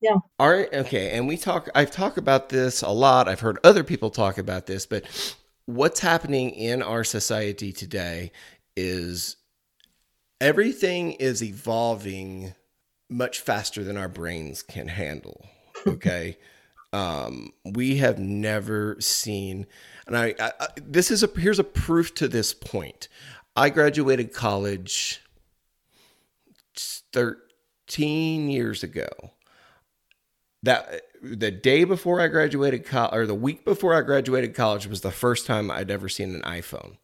Yeah. 0.00 0.16
All 0.38 0.50
right. 0.50 0.72
Okay. 0.72 1.10
And 1.10 1.26
we 1.26 1.36
talk, 1.36 1.68
I've 1.74 1.90
talked 1.90 2.18
about 2.18 2.48
this 2.50 2.82
a 2.82 2.90
lot. 2.90 3.28
I've 3.28 3.40
heard 3.40 3.58
other 3.64 3.82
people 3.82 4.10
talk 4.10 4.38
about 4.38 4.66
this, 4.66 4.86
but 4.86 5.04
what's 5.66 6.00
happening 6.00 6.50
in 6.50 6.82
our 6.82 7.02
society 7.04 7.72
today 7.72 8.30
is 8.76 9.36
everything 10.40 11.12
is 11.12 11.42
evolving 11.42 12.54
much 13.10 13.40
faster 13.40 13.82
than 13.82 13.96
our 13.96 14.08
brains 14.08 14.62
can 14.62 14.88
handle. 14.88 15.46
Okay. 15.86 16.36
um, 16.92 17.50
we 17.64 17.98
have 17.98 18.18
never 18.18 18.96
seen, 19.00 19.64
and 20.08 20.16
I, 20.16 20.34
I, 20.40 20.68
this 20.76 21.10
is 21.10 21.22
a, 21.22 21.30
here's 21.36 21.58
a 21.58 21.64
proof 21.64 22.14
to 22.14 22.28
this 22.28 22.52
point. 22.52 23.08
I 23.54 23.70
graduated 23.70 24.32
college 24.32 25.20
13 27.12 28.48
years 28.48 28.82
ago. 28.82 29.08
That 30.64 31.02
the 31.22 31.52
day 31.52 31.84
before 31.84 32.20
I 32.20 32.26
graduated 32.26 32.84
college, 32.84 33.14
or 33.14 33.26
the 33.26 33.34
week 33.34 33.64
before 33.64 33.94
I 33.94 34.00
graduated 34.00 34.54
college, 34.54 34.88
was 34.88 35.02
the 35.02 35.12
first 35.12 35.46
time 35.46 35.70
I'd 35.70 35.90
ever 35.90 36.08
seen 36.08 36.34
an 36.34 36.42
iPhone. 36.42 36.96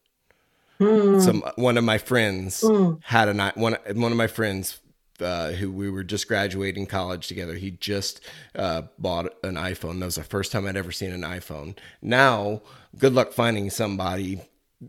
Mm. 0.80 1.22
Some 1.22 1.44
one 1.54 1.78
of 1.78 1.84
my 1.84 1.98
friends 1.98 2.62
mm. 2.62 3.00
had 3.04 3.28
an 3.28 3.38
one. 3.54 3.76
One 3.94 4.10
of 4.10 4.18
my 4.18 4.26
friends 4.26 4.80
uh, 5.20 5.52
who 5.52 5.70
we 5.70 5.90
were 5.90 6.04
just 6.04 6.28
graduating 6.28 6.86
college 6.86 7.28
together. 7.28 7.54
He 7.54 7.72
just 7.72 8.20
uh, 8.54 8.82
bought 8.98 9.34
an 9.42 9.54
iPhone. 9.54 10.00
That 10.00 10.06
was 10.06 10.16
the 10.16 10.24
first 10.24 10.52
time 10.52 10.66
I'd 10.66 10.76
ever 10.76 10.92
seen 10.92 11.12
an 11.12 11.22
iPhone. 11.22 11.76
Now, 12.02 12.62
good 12.98 13.14
luck 13.14 13.32
finding 13.32 13.70
somebody 13.70 14.42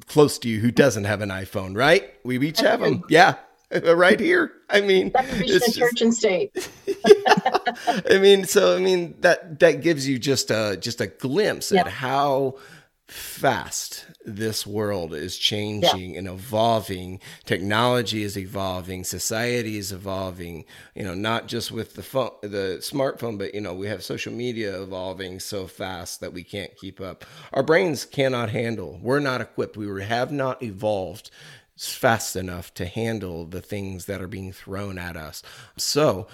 close 0.08 0.38
to 0.40 0.50
you 0.50 0.60
who 0.60 0.72
doesn't 0.72 1.06
have 1.06 1.22
an 1.22 1.30
iPhone, 1.30 1.76
right? 1.76 2.14
We 2.24 2.40
each 2.40 2.60
have 2.62 2.82
them. 2.82 3.04
Yeah, 3.10 3.36
right 3.84 4.20
here. 4.20 4.52
I 4.70 4.82
mean, 4.82 5.12
it's 5.16 5.66
just, 5.66 5.78
church 5.78 6.02
and 6.02 6.14
state. 6.14 6.70
yeah. 6.88 7.76
I 8.10 8.18
mean, 8.20 8.46
so 8.46 8.76
I 8.76 8.80
mean 8.80 9.16
that 9.22 9.60
that 9.60 9.82
gives 9.82 10.08
you 10.08 10.20
just 10.20 10.52
a 10.52 10.78
just 10.80 11.02
a 11.02 11.08
glimpse 11.08 11.72
yeah. 11.72 11.82
at 11.82 11.88
how 11.88 12.58
fast 13.08 14.08
this 14.26 14.66
world 14.66 15.14
is 15.14 15.38
changing 15.38 16.14
yeah. 16.14 16.20
and 16.20 16.28
evolving. 16.28 17.20
Technology 17.46 18.24
is 18.24 18.38
evolving. 18.38 19.04
Society 19.04 19.78
is 19.78 19.92
evolving. 19.92 20.66
You 20.96 21.04
know 21.04 21.14
not 21.14 21.48
just 21.48 21.72
with 21.72 21.94
the 21.94 22.04
phone 22.04 22.32
the 22.42 22.78
smartphone 22.80 23.38
but 23.38 23.54
you 23.54 23.62
know 23.62 23.74
we 23.74 23.88
have 23.88 24.04
social 24.04 24.34
media 24.34 24.82
evolving 24.82 25.40
so 25.40 25.68
fast 25.68 26.20
that 26.22 26.34
we 26.34 26.44
can't 26.44 26.76
keep 26.78 27.00
up. 27.00 27.26
Our 27.54 27.64
brains 27.64 28.06
cannot 28.06 28.50
handle. 28.50 29.00
We're 29.02 29.20
not 29.20 29.42
equipped. 29.42 29.78
We 29.78 30.04
have 30.04 30.32
not 30.32 30.64
evolved 30.64 31.30
fast 31.78 32.36
enough 32.36 32.74
to 32.76 32.86
handle 32.86 33.46
the 33.46 33.62
things 33.62 34.06
that 34.06 34.22
are 34.22 34.28
being 34.28 34.52
thrown 34.52 34.98
at 34.98 35.18
us. 35.18 35.44
So, 35.78 36.28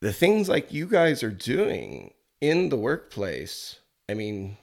the 0.00 0.12
things 0.12 0.48
like 0.48 0.72
you 0.72 0.86
guys 0.86 1.22
are 1.22 1.30
doing 1.30 2.12
in 2.40 2.68
the 2.68 2.76
workplace, 2.76 3.80
I 4.08 4.14
mean, 4.14 4.56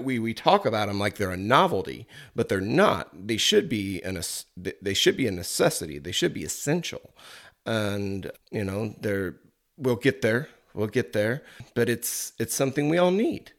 we 0.00 0.18
we 0.18 0.34
talk 0.34 0.66
about 0.66 0.88
them 0.88 0.98
like 0.98 1.16
they're 1.16 1.30
a 1.30 1.36
novelty, 1.36 2.06
but 2.34 2.48
they're 2.48 2.60
not. 2.60 3.08
They 3.12 3.36
should 3.36 3.68
be 3.68 4.02
an 4.02 4.20
they 4.56 4.94
should 4.94 5.16
be 5.16 5.26
a 5.26 5.30
necessity. 5.30 5.98
They 5.98 6.12
should 6.12 6.34
be 6.34 6.44
essential, 6.44 7.14
and 7.64 8.30
you 8.50 8.64
know 8.64 8.94
they're 9.00 9.36
we'll 9.76 9.96
get 9.96 10.22
there. 10.22 10.48
We'll 10.74 10.88
get 10.88 11.12
there, 11.12 11.42
but 11.74 11.88
it's 11.88 12.32
it's 12.38 12.54
something 12.54 12.88
we 12.88 12.98
all 12.98 13.10
need. 13.10 13.52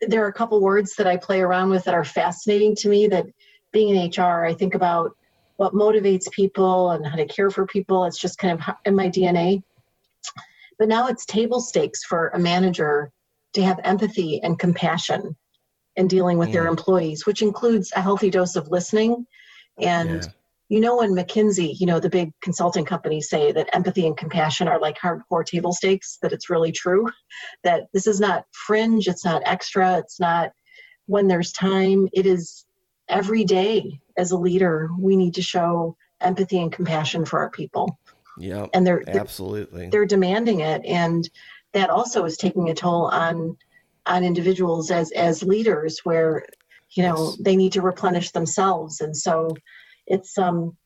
There 0.00 0.24
are 0.24 0.28
a 0.28 0.32
couple 0.32 0.60
words 0.60 0.96
that 0.96 1.06
I 1.06 1.16
play 1.16 1.40
around 1.40 1.70
with 1.70 1.84
that 1.84 1.94
are 1.94 2.04
fascinating 2.04 2.74
to 2.76 2.88
me 2.88 3.06
that 3.08 3.26
being 3.72 3.96
in 3.96 4.10
HR, 4.10 4.44
I 4.44 4.54
think 4.54 4.74
about 4.74 5.16
what 5.56 5.72
motivates 5.72 6.30
people 6.30 6.90
and 6.90 7.06
how 7.06 7.16
to 7.16 7.26
care 7.26 7.50
for 7.50 7.66
people. 7.66 8.04
It's 8.04 8.18
just 8.18 8.38
kind 8.38 8.60
of 8.60 8.74
in 8.84 8.94
my 8.94 9.08
DNA. 9.08 9.62
But 10.78 10.88
now 10.88 11.06
it's 11.06 11.24
table 11.24 11.60
stakes 11.60 12.04
for 12.04 12.28
a 12.30 12.38
manager 12.38 13.12
to 13.54 13.62
have 13.62 13.80
empathy 13.84 14.42
and 14.42 14.58
compassion 14.58 15.36
in 15.96 16.08
dealing 16.08 16.38
with 16.38 16.48
mm. 16.50 16.52
their 16.52 16.66
employees, 16.66 17.26
which 17.26 17.42
includes 17.42 17.92
a 17.94 18.02
healthy 18.02 18.30
dose 18.30 18.56
of 18.56 18.68
listening. 18.68 19.26
And 19.80 20.22
yeah. 20.22 20.28
you 20.68 20.80
know, 20.80 20.98
when 20.98 21.14
McKinsey, 21.14 21.78
you 21.78 21.86
know, 21.86 22.00
the 22.00 22.10
big 22.10 22.32
consulting 22.42 22.84
companies 22.84 23.28
say 23.28 23.52
that 23.52 23.70
empathy 23.72 24.06
and 24.06 24.16
compassion 24.16 24.68
are 24.68 24.80
like 24.80 24.98
hardcore 24.98 25.44
table 25.44 25.72
stakes, 25.72 26.18
that 26.22 26.32
it's 26.32 26.50
really 26.50 26.72
true. 26.72 27.06
That 27.64 27.84
this 27.92 28.06
is 28.06 28.20
not 28.20 28.44
fringe, 28.52 29.08
it's 29.08 29.24
not 29.24 29.42
extra, 29.44 29.98
it's 29.98 30.20
not 30.20 30.52
when 31.06 31.28
there's 31.28 31.52
time. 31.52 32.08
It 32.12 32.26
is 32.26 32.64
every 33.08 33.44
day 33.44 34.00
as 34.16 34.30
a 34.30 34.38
leader, 34.38 34.90
we 34.98 35.16
need 35.16 35.34
to 35.34 35.42
show 35.42 35.96
empathy 36.20 36.60
and 36.60 36.72
compassion 36.72 37.24
for 37.24 37.40
our 37.40 37.50
people. 37.50 37.98
Yeah. 38.38 38.66
And 38.74 38.86
they're 38.86 39.04
absolutely 39.08 39.82
they're, 39.82 39.90
they're 39.90 40.06
demanding 40.06 40.60
it. 40.60 40.84
And 40.84 41.28
that 41.74 41.90
also 41.90 42.24
is 42.24 42.36
taking 42.36 42.70
a 42.70 42.74
toll 42.74 43.06
on 43.06 43.56
on 44.06 44.24
individuals 44.24 44.90
as 44.90 45.10
as 45.12 45.42
leaders 45.42 46.00
where 46.04 46.46
you 46.90 47.02
know 47.02 47.30
yes. 47.30 47.36
they 47.40 47.56
need 47.56 47.72
to 47.72 47.82
replenish 47.82 48.30
themselves. 48.30 49.00
And 49.00 49.16
so 49.16 49.54
it's 50.06 50.38
um 50.38 50.76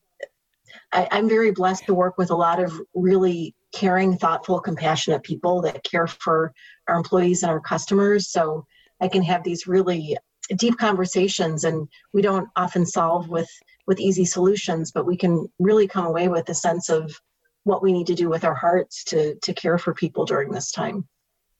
I, 0.92 1.08
I'm 1.10 1.28
very 1.28 1.52
blessed 1.52 1.86
to 1.86 1.94
work 1.94 2.18
with 2.18 2.30
a 2.30 2.36
lot 2.36 2.60
of 2.60 2.72
really 2.94 3.54
caring, 3.72 4.16
thoughtful, 4.16 4.60
compassionate 4.60 5.22
people 5.22 5.60
that 5.62 5.84
care 5.84 6.06
for 6.06 6.52
our 6.88 6.96
employees 6.96 7.42
and 7.42 7.50
our 7.50 7.60
customers. 7.60 8.30
So 8.30 8.66
I 9.00 9.08
can 9.08 9.22
have 9.22 9.44
these 9.44 9.66
really 9.66 10.16
deep 10.56 10.78
conversations 10.78 11.64
and 11.64 11.88
we 12.12 12.22
don't 12.22 12.48
often 12.56 12.86
solve 12.86 13.28
with 13.28 13.50
with 13.86 14.00
easy 14.00 14.24
solutions 14.24 14.92
but 14.92 15.06
we 15.06 15.16
can 15.16 15.46
really 15.58 15.86
come 15.86 16.06
away 16.06 16.28
with 16.28 16.48
a 16.48 16.54
sense 16.54 16.88
of 16.88 17.20
what 17.68 17.82
we 17.82 17.92
need 17.92 18.06
to 18.06 18.14
do 18.14 18.28
with 18.28 18.44
our 18.44 18.54
hearts 18.54 19.04
to 19.04 19.34
to 19.36 19.52
care 19.54 19.78
for 19.78 19.94
people 19.94 20.24
during 20.24 20.50
this 20.50 20.72
time 20.72 21.06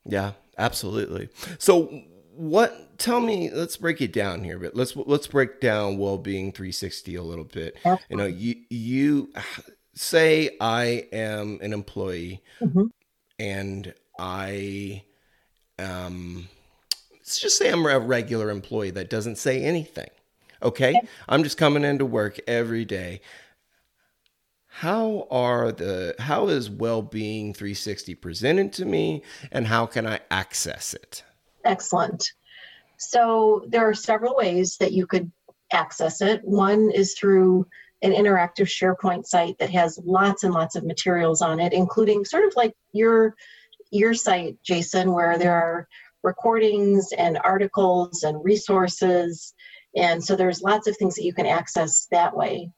yeah 0.04 0.32
absolutely 0.58 1.28
so 1.58 2.02
what 2.34 2.98
tell 2.98 3.20
me 3.20 3.50
let's 3.50 3.76
break 3.76 4.00
it 4.00 4.12
down 4.12 4.42
here 4.42 4.58
but 4.58 4.74
let's 4.74 4.96
let's 4.96 5.26
break 5.26 5.60
down 5.60 5.98
well-being 5.98 6.52
360 6.52 7.14
a 7.14 7.22
little 7.22 7.44
bit 7.44 7.76
absolutely. 7.84 8.06
you 8.10 8.16
know 8.16 8.26
you 8.26 8.54
you 8.70 9.32
say 9.94 10.56
i 10.60 11.06
am 11.12 11.58
an 11.62 11.72
employee 11.72 12.42
mm-hmm. 12.60 12.84
and 13.38 13.94
i 14.18 15.02
um 15.78 16.48
let's 17.28 17.40
just 17.40 17.58
say 17.58 17.70
I'm 17.70 17.84
a 17.84 17.98
regular 17.98 18.48
employee 18.48 18.90
that 18.92 19.10
doesn't 19.10 19.36
say 19.36 19.62
anything. 19.62 20.08
Okay? 20.62 20.96
okay. 20.96 21.08
I'm 21.28 21.44
just 21.44 21.58
coming 21.58 21.84
into 21.84 22.06
work 22.06 22.40
every 22.48 22.86
day. 22.86 23.20
How 24.78 25.26
are 25.28 25.72
the 25.72 26.14
how 26.20 26.46
is 26.46 26.70
well-being 26.70 27.52
360 27.52 28.14
presented 28.14 28.72
to 28.74 28.84
me 28.84 29.24
and 29.50 29.66
how 29.66 29.86
can 29.86 30.06
I 30.06 30.20
access 30.30 30.94
it? 30.94 31.24
Excellent. 31.64 32.30
So 32.96 33.64
there 33.66 33.88
are 33.88 33.92
several 33.92 34.36
ways 34.36 34.76
that 34.76 34.92
you 34.92 35.04
could 35.04 35.32
access 35.72 36.20
it. 36.20 36.44
One 36.44 36.92
is 36.92 37.14
through 37.18 37.66
an 38.02 38.12
interactive 38.12 38.68
SharePoint 38.68 39.26
site 39.26 39.58
that 39.58 39.70
has 39.70 39.98
lots 40.04 40.44
and 40.44 40.54
lots 40.54 40.76
of 40.76 40.84
materials 40.84 41.42
on 41.42 41.58
it, 41.58 41.72
including 41.72 42.24
sort 42.24 42.44
of 42.44 42.54
like 42.54 42.72
your 42.92 43.34
your 43.90 44.14
site, 44.14 44.58
Jason, 44.62 45.12
where 45.12 45.38
there 45.38 45.54
are 45.54 45.88
recordings 46.22 47.08
and 47.18 47.36
articles 47.42 48.22
and 48.22 48.44
resources. 48.44 49.54
And 49.96 50.22
so 50.22 50.36
there's 50.36 50.62
lots 50.62 50.86
of 50.86 50.96
things 50.96 51.16
that 51.16 51.24
you 51.24 51.34
can 51.34 51.46
access 51.46 52.06
that 52.12 52.36
way. 52.36 52.70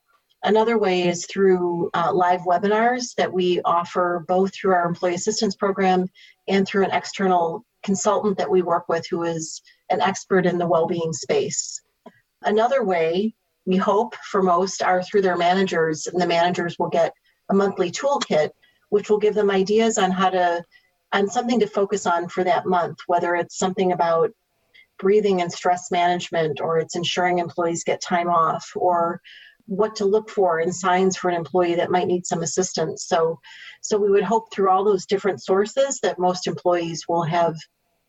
Another 0.42 0.78
way 0.78 1.06
is 1.06 1.26
through 1.26 1.90
uh, 1.92 2.12
live 2.12 2.40
webinars 2.42 3.14
that 3.16 3.32
we 3.32 3.60
offer 3.64 4.24
both 4.26 4.54
through 4.54 4.72
our 4.72 4.86
employee 4.86 5.14
assistance 5.14 5.54
program 5.54 6.06
and 6.48 6.66
through 6.66 6.84
an 6.84 6.92
external 6.92 7.64
consultant 7.82 8.38
that 8.38 8.50
we 8.50 8.62
work 8.62 8.88
with 8.88 9.06
who 9.10 9.22
is 9.24 9.60
an 9.90 10.00
expert 10.00 10.46
in 10.46 10.58
the 10.58 10.66
well-being 10.66 11.12
space. 11.12 11.82
Another 12.42 12.84
way 12.84 13.34
we 13.66 13.76
hope 13.76 14.14
for 14.30 14.42
most 14.42 14.82
are 14.82 15.02
through 15.02 15.22
their 15.22 15.36
managers, 15.36 16.06
and 16.06 16.20
the 16.20 16.26
managers 16.26 16.76
will 16.78 16.88
get 16.88 17.12
a 17.50 17.54
monthly 17.54 17.90
toolkit, 17.90 18.50
which 18.88 19.10
will 19.10 19.18
give 19.18 19.34
them 19.34 19.50
ideas 19.50 19.98
on 19.98 20.10
how 20.10 20.30
to 20.30 20.64
on 21.12 21.28
something 21.28 21.58
to 21.58 21.66
focus 21.66 22.06
on 22.06 22.28
for 22.28 22.44
that 22.44 22.66
month, 22.66 22.98
whether 23.08 23.34
it's 23.34 23.58
something 23.58 23.92
about 23.92 24.30
breathing 24.98 25.42
and 25.42 25.52
stress 25.52 25.90
management, 25.90 26.60
or 26.60 26.78
it's 26.78 26.94
ensuring 26.94 27.38
employees 27.38 27.84
get 27.84 28.00
time 28.00 28.28
off, 28.28 28.70
or 28.76 29.20
what 29.70 29.94
to 29.94 30.04
look 30.04 30.28
for 30.28 30.58
in 30.58 30.72
signs 30.72 31.16
for 31.16 31.30
an 31.30 31.36
employee 31.36 31.76
that 31.76 31.92
might 31.92 32.08
need 32.08 32.26
some 32.26 32.42
assistance. 32.42 33.04
So, 33.06 33.38
so 33.82 33.96
we 33.96 34.10
would 34.10 34.24
hope 34.24 34.52
through 34.52 34.68
all 34.68 34.84
those 34.84 35.06
different 35.06 35.40
sources 35.40 36.00
that 36.02 36.18
most 36.18 36.48
employees 36.48 37.04
will 37.08 37.22
have 37.22 37.54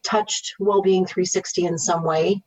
touched 0.03 0.55
well-being 0.59 1.05
360 1.05 1.65
in 1.65 1.77
some 1.77 2.03
way. 2.03 2.41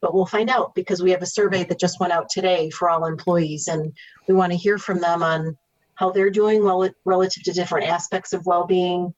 But 0.00 0.14
we'll 0.14 0.26
find 0.26 0.48
out 0.48 0.76
because 0.76 1.02
we 1.02 1.10
have 1.10 1.22
a 1.22 1.26
survey 1.26 1.64
that 1.64 1.80
just 1.80 1.98
went 1.98 2.12
out 2.12 2.28
today 2.28 2.70
for 2.70 2.88
all 2.88 3.04
employees, 3.04 3.66
and 3.66 3.92
we 4.28 4.34
want 4.34 4.52
to 4.52 4.58
hear 4.58 4.78
from 4.78 5.00
them 5.00 5.24
on 5.24 5.58
how 5.94 6.12
they're 6.12 6.30
doing 6.30 6.62
well 6.62 6.88
relative 7.04 7.42
to 7.42 7.52
different 7.52 7.88
aspects 7.88 8.32
of 8.32 8.46
well-being, 8.46 9.12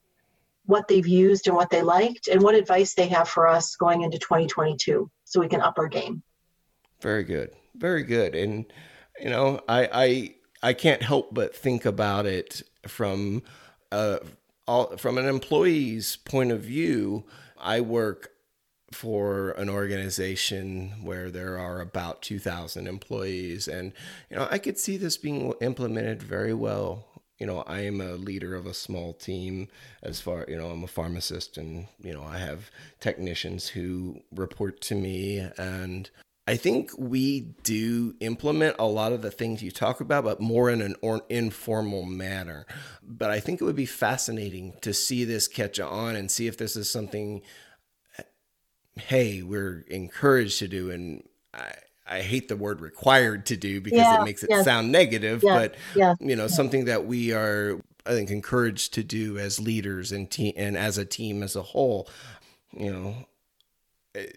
what 0.65 0.87
they've 0.87 1.07
used 1.07 1.45
and 1.45 1.55
what 1.55 1.69
they 1.69 1.83
liked, 1.83 2.29
and 2.29 2.41
what 2.41 2.55
advice 2.55 2.95
they 2.95 3.07
have 3.07 3.29
for 3.29 3.47
us 3.47 3.75
going 3.75 4.01
into 4.01 4.17
2022 4.17 5.07
so 5.23 5.39
we 5.39 5.47
can 5.47 5.61
up 5.61 5.77
our 5.77 5.87
game. 5.87 6.23
Very 6.99 7.23
good. 7.23 7.51
Very 7.75 8.01
good. 8.01 8.33
And, 8.33 8.65
you 9.19 9.29
know, 9.29 9.61
I, 9.67 9.89
I, 9.91 10.35
I 10.69 10.73
can't 10.73 11.01
help 11.01 11.33
but 11.33 11.55
think 11.55 11.85
about 11.85 12.25
it 12.25 12.61
from, 12.87 13.43
uh, 13.91 14.19
all, 14.67 14.97
from 14.97 15.17
an 15.17 15.25
employee's 15.25 16.17
point 16.17 16.51
of 16.51 16.61
view. 16.61 17.25
I 17.57 17.81
work 17.81 18.31
for 18.91 19.51
an 19.51 19.69
organization 19.69 20.93
where 21.03 21.29
there 21.29 21.57
are 21.57 21.81
about 21.81 22.21
2000 22.21 22.87
employees 22.87 23.67
and 23.67 23.91
you 24.29 24.37
know 24.37 24.47
i 24.49 24.57
could 24.57 24.77
see 24.77 24.95
this 24.95 25.17
being 25.17 25.51
implemented 25.59 26.23
very 26.23 26.53
well 26.53 27.05
you 27.37 27.45
know, 27.45 27.63
I 27.67 27.81
am 27.81 27.99
a 27.99 28.13
leader 28.13 28.55
of 28.55 28.65
a 28.65 28.73
small 28.73 29.13
team 29.13 29.67
as 30.01 30.21
far, 30.21 30.45
you 30.47 30.57
know, 30.57 30.67
I'm 30.67 30.83
a 30.83 30.87
pharmacist 30.87 31.57
and, 31.57 31.87
you 32.01 32.13
know, 32.13 32.23
I 32.23 32.37
have 32.37 32.71
technicians 33.01 33.67
who 33.67 34.21
report 34.33 34.79
to 34.81 34.95
me. 34.95 35.39
And 35.57 36.09
I 36.47 36.57
think 36.57 36.91
we 36.97 37.55
do 37.63 38.15
implement 38.19 38.75
a 38.77 38.85
lot 38.85 39.11
of 39.13 39.23
the 39.23 39.31
things 39.31 39.63
you 39.63 39.71
talk 39.71 39.99
about, 39.99 40.23
but 40.23 40.39
more 40.39 40.69
in 40.69 40.81
an 40.81 40.95
or 41.01 41.21
informal 41.27 42.03
manner. 42.03 42.67
But 43.01 43.31
I 43.31 43.39
think 43.39 43.61
it 43.61 43.65
would 43.65 43.75
be 43.75 43.87
fascinating 43.87 44.73
to 44.81 44.93
see 44.93 45.23
this 45.23 45.47
catch 45.47 45.79
on 45.79 46.15
and 46.15 46.29
see 46.29 46.45
if 46.45 46.55
this 46.57 46.75
is 46.75 46.87
something, 46.87 47.41
hey, 48.95 49.41
we're 49.41 49.85
encouraged 49.89 50.59
to 50.59 50.67
do. 50.67 50.91
And 50.91 51.23
I, 51.51 51.73
I 52.05 52.21
hate 52.21 52.47
the 52.47 52.55
word 52.55 52.79
required 52.79 53.47
to 53.47 53.57
do 53.57 53.81
because 53.81 53.97
yeah, 53.97 54.21
it 54.21 54.25
makes 54.25 54.43
it 54.43 54.51
yes. 54.51 54.65
sound 54.65 54.91
negative, 54.91 55.41
yes, 55.41 55.59
but 55.59 55.75
yes. 55.95 56.15
you 56.19 56.35
know, 56.35 56.47
something 56.47 56.85
that 56.85 57.05
we 57.05 57.33
are 57.33 57.81
I 58.05 58.11
think 58.11 58.29
encouraged 58.29 58.93
to 58.93 59.03
do 59.03 59.39
as 59.39 59.59
leaders 59.59 60.11
and 60.11 60.29
team 60.29 60.53
and 60.55 60.77
as 60.77 60.99
a 60.99 61.05
team 61.05 61.41
as 61.41 61.55
a 61.55 61.63
whole, 61.63 62.07
you 62.71 62.91
know, 62.91 63.15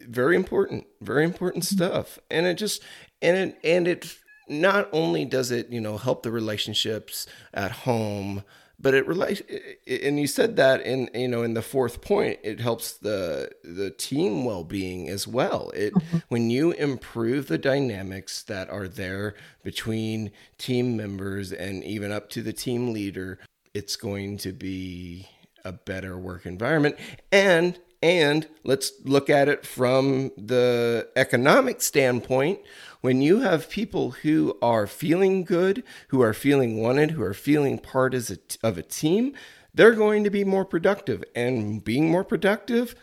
very 0.03 0.37
important, 0.37 0.87
very 1.01 1.25
important 1.25 1.65
mm-hmm. 1.65 1.77
stuff. 1.77 2.19
And 2.31 2.47
it 2.47 2.55
just 2.55 2.83
and 3.23 3.37
it 3.37 3.59
and 3.65 3.89
it 3.89 4.17
not 4.49 4.89
only 4.93 5.25
does 5.25 5.51
it, 5.51 5.69
you 5.69 5.81
know, 5.81 5.99
help 5.99 6.23
the 6.23 6.31
relationships 6.31 7.27
at 7.53 7.71
home, 7.71 8.43
but 8.81 8.95
it 8.95 9.07
relates 9.07 9.43
and 9.87 10.19
you 10.21 10.27
said 10.27 10.57
that 10.57 10.81
in 10.83 11.11
you 11.15 11.29
know 11.29 11.43
in 11.43 11.55
the 11.55 11.63
fourth 11.63 12.01
point 12.01 12.39
it 12.43 12.61
helps 12.61 12.93
the 12.93 13.51
the 13.65 13.91
team 13.91 14.45
well-being 14.45 15.09
as 15.09 15.27
well 15.27 15.71
it 15.71 15.93
mm-hmm. 15.95 16.19
when 16.29 16.51
you 16.51 16.73
improve 16.73 17.49
the 17.49 17.59
dynamics 17.59 18.43
that 18.45 18.71
are 18.71 18.89
there 18.89 19.35
between 19.63 20.31
team 20.59 20.97
members 20.97 21.53
and 21.53 21.83
even 21.85 22.13
up 22.13 22.31
to 22.31 22.43
the 22.43 22.53
team 22.53 22.93
leader 22.93 23.39
it's 23.75 23.97
going 23.97 24.39
to 24.39 24.53
be 24.53 25.29
a 25.65 25.73
better 25.73 26.17
work 26.17 26.47
environment 26.47 26.97
and 27.33 27.79
and 28.03 28.47
let's 28.65 28.93
look 29.05 29.29
at 29.29 29.49
it 29.49 29.67
from 29.67 30.31
the 30.37 31.09
economic 31.17 31.81
standpoint 31.81 32.61
when 33.01 33.21
you 33.21 33.41
have 33.41 33.71
people 33.71 34.11
who 34.11 34.57
are 34.61 34.87
feeling 34.87 35.45
good, 35.45 35.85
who 36.09 36.21
are 36.21 36.35
feeling 36.35 36.81
wanted, 36.81 37.13
who 37.13 37.23
are 37.23 37.35
feeling 37.35 37.79
part 37.79 38.15
as 38.15 38.31
a, 38.31 38.39
of 38.63 38.77
a 38.77 38.83
team, 38.83 39.35
they're 39.73 39.95
going 39.95 40.25
to 40.25 40.31
be 40.31 40.45
more 40.45 40.65
productive. 40.65 41.23
And 41.35 41.83
being 41.85 42.11
more 42.11 42.25
productive, 42.25 42.97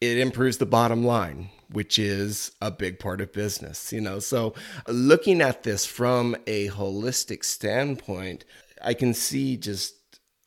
it 0.00 0.18
improves 0.18 0.58
the 0.58 0.66
bottom 0.66 1.04
line, 1.04 1.50
which 1.68 1.98
is 1.98 2.52
a 2.60 2.70
big 2.70 2.98
part 2.98 3.20
of 3.20 3.32
business, 3.32 3.92
you 3.92 4.00
know. 4.00 4.20
So 4.20 4.54
looking 4.86 5.40
at 5.40 5.64
this 5.64 5.84
from 5.84 6.36
a 6.46 6.68
holistic 6.68 7.44
standpoint, 7.44 8.44
I 8.82 8.94
can 8.94 9.14
see 9.14 9.56
just 9.56 9.96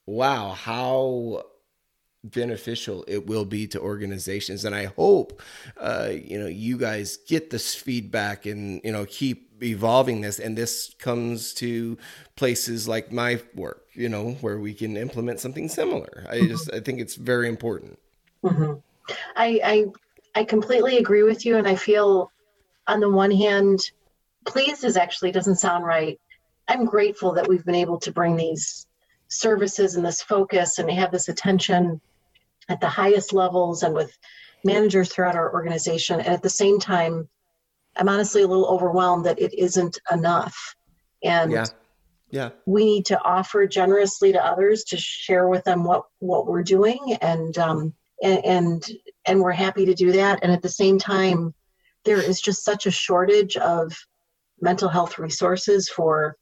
wow, 0.05 0.51
how 0.51 1.43
beneficial 2.23 3.03
it 3.07 3.27
will 3.27 3.45
be 3.45 3.67
to 3.67 3.79
organizations. 3.79 4.65
And 4.65 4.75
i 4.75 4.85
hope 4.85 5.41
uh, 5.77 6.09
you 6.11 6.39
know 6.39 6.47
you 6.47 6.77
guys 6.77 7.17
get 7.27 7.49
this 7.49 7.75
feedback 7.75 8.45
and 8.45 8.81
you 8.83 8.91
know 8.91 9.05
keep 9.05 9.61
evolving 9.63 10.21
this. 10.21 10.39
And 10.39 10.57
this 10.57 10.95
comes 10.99 11.53
to 11.55 11.97
places 12.35 12.87
like 12.87 13.11
my 13.11 13.41
work 13.55 13.87
you 13.93 14.09
know 14.09 14.31
where 14.41 14.59
we 14.59 14.73
can 14.73 14.97
implement 14.97 15.39
something 15.39 15.67
similar. 15.67 16.25
I 16.29 16.37
mm-hmm. 16.37 16.47
just 16.47 16.73
i 16.73 16.79
think 16.79 16.99
it's 16.99 17.15
very 17.15 17.47
important. 17.47 17.99
Mm-hmm. 18.43 18.73
I, 19.35 19.59
I 19.63 19.85
i 20.35 20.43
completely 20.43 20.97
agree 20.97 21.23
with 21.23 21.45
you. 21.45 21.57
And 21.57 21.67
i 21.67 21.75
feel 21.75 22.31
on 22.87 22.99
the 22.99 23.09
one 23.09 23.31
hand 23.31 23.91
pleased 24.45 24.83
is 24.83 24.97
actually 24.97 25.31
doesn't 25.31 25.55
sound 25.55 25.85
right. 25.85 26.19
I'm 26.67 26.85
grateful 26.85 27.33
that 27.33 27.47
we've 27.47 27.65
been 27.65 27.75
able 27.75 27.99
to 27.99 28.11
bring 28.11 28.35
these 28.35 28.87
services 29.27 29.95
and 29.95 30.05
this 30.05 30.21
focus 30.21 30.79
and 30.79 30.89
have 30.91 31.11
this 31.11 31.27
attention 31.27 31.99
at 32.69 32.79
the 32.81 32.89
highest 32.89 33.33
levels 33.33 33.83
and 33.83 33.93
with 33.93 34.17
managers 34.63 35.09
throughout 35.11 35.35
our 35.35 35.53
organization. 35.53 36.19
And 36.19 36.29
at 36.29 36.41
the 36.41 36.49
same 36.49 36.79
time, 36.79 37.27
I'm 37.95 38.09
honestly 38.09 38.41
a 38.41 38.47
little 38.47 38.67
overwhelmed 38.67 39.25
that 39.25 39.39
it 39.39 39.53
isn't 39.53 39.99
enough. 40.11 40.75
And 41.23 41.51
yeah. 41.51 41.65
Yeah. 42.31 42.49
we 42.65 42.85
need 42.85 43.05
to 43.07 43.21
offer 43.21 43.67
generously 43.67 44.31
to 44.31 44.43
others 44.43 44.83
to 44.85 44.97
share 44.97 45.47
with 45.47 45.63
them 45.65 45.83
what 45.83 46.05
what 46.19 46.47
we're 46.47 46.63
doing 46.63 47.17
and 47.21 47.55
um 47.59 47.93
and 48.23 48.43
and, 48.43 48.91
and 49.25 49.39
we're 49.39 49.51
happy 49.51 49.85
to 49.85 49.93
do 49.93 50.11
that. 50.13 50.39
And 50.41 50.51
at 50.51 50.61
the 50.61 50.69
same 50.69 50.97
time, 50.97 51.53
there 52.05 52.21
is 52.21 52.41
just 52.41 52.63
such 52.63 52.85
a 52.85 52.91
shortage 52.91 53.55
of 53.57 53.93
mental 54.61 54.89
health 54.89 55.19
resources 55.19 55.89
for 55.89 56.37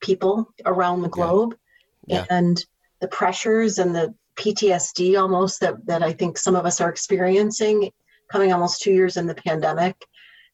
people 0.00 0.52
around 0.64 1.02
the 1.02 1.08
globe. 1.08 1.56
Yeah. 2.06 2.18
Yeah. 2.18 2.26
And 2.30 2.64
the 3.00 3.08
pressures 3.08 3.78
and 3.78 3.94
the 3.94 4.14
PTSD 4.36 5.20
almost 5.20 5.60
that, 5.60 5.74
that 5.86 6.02
I 6.02 6.12
think 6.12 6.38
some 6.38 6.54
of 6.54 6.66
us 6.66 6.80
are 6.80 6.90
experiencing 6.90 7.90
coming 8.30 8.52
almost 8.52 8.82
two 8.82 8.92
years 8.92 9.16
in 9.16 9.26
the 9.26 9.34
pandemic. 9.34 9.96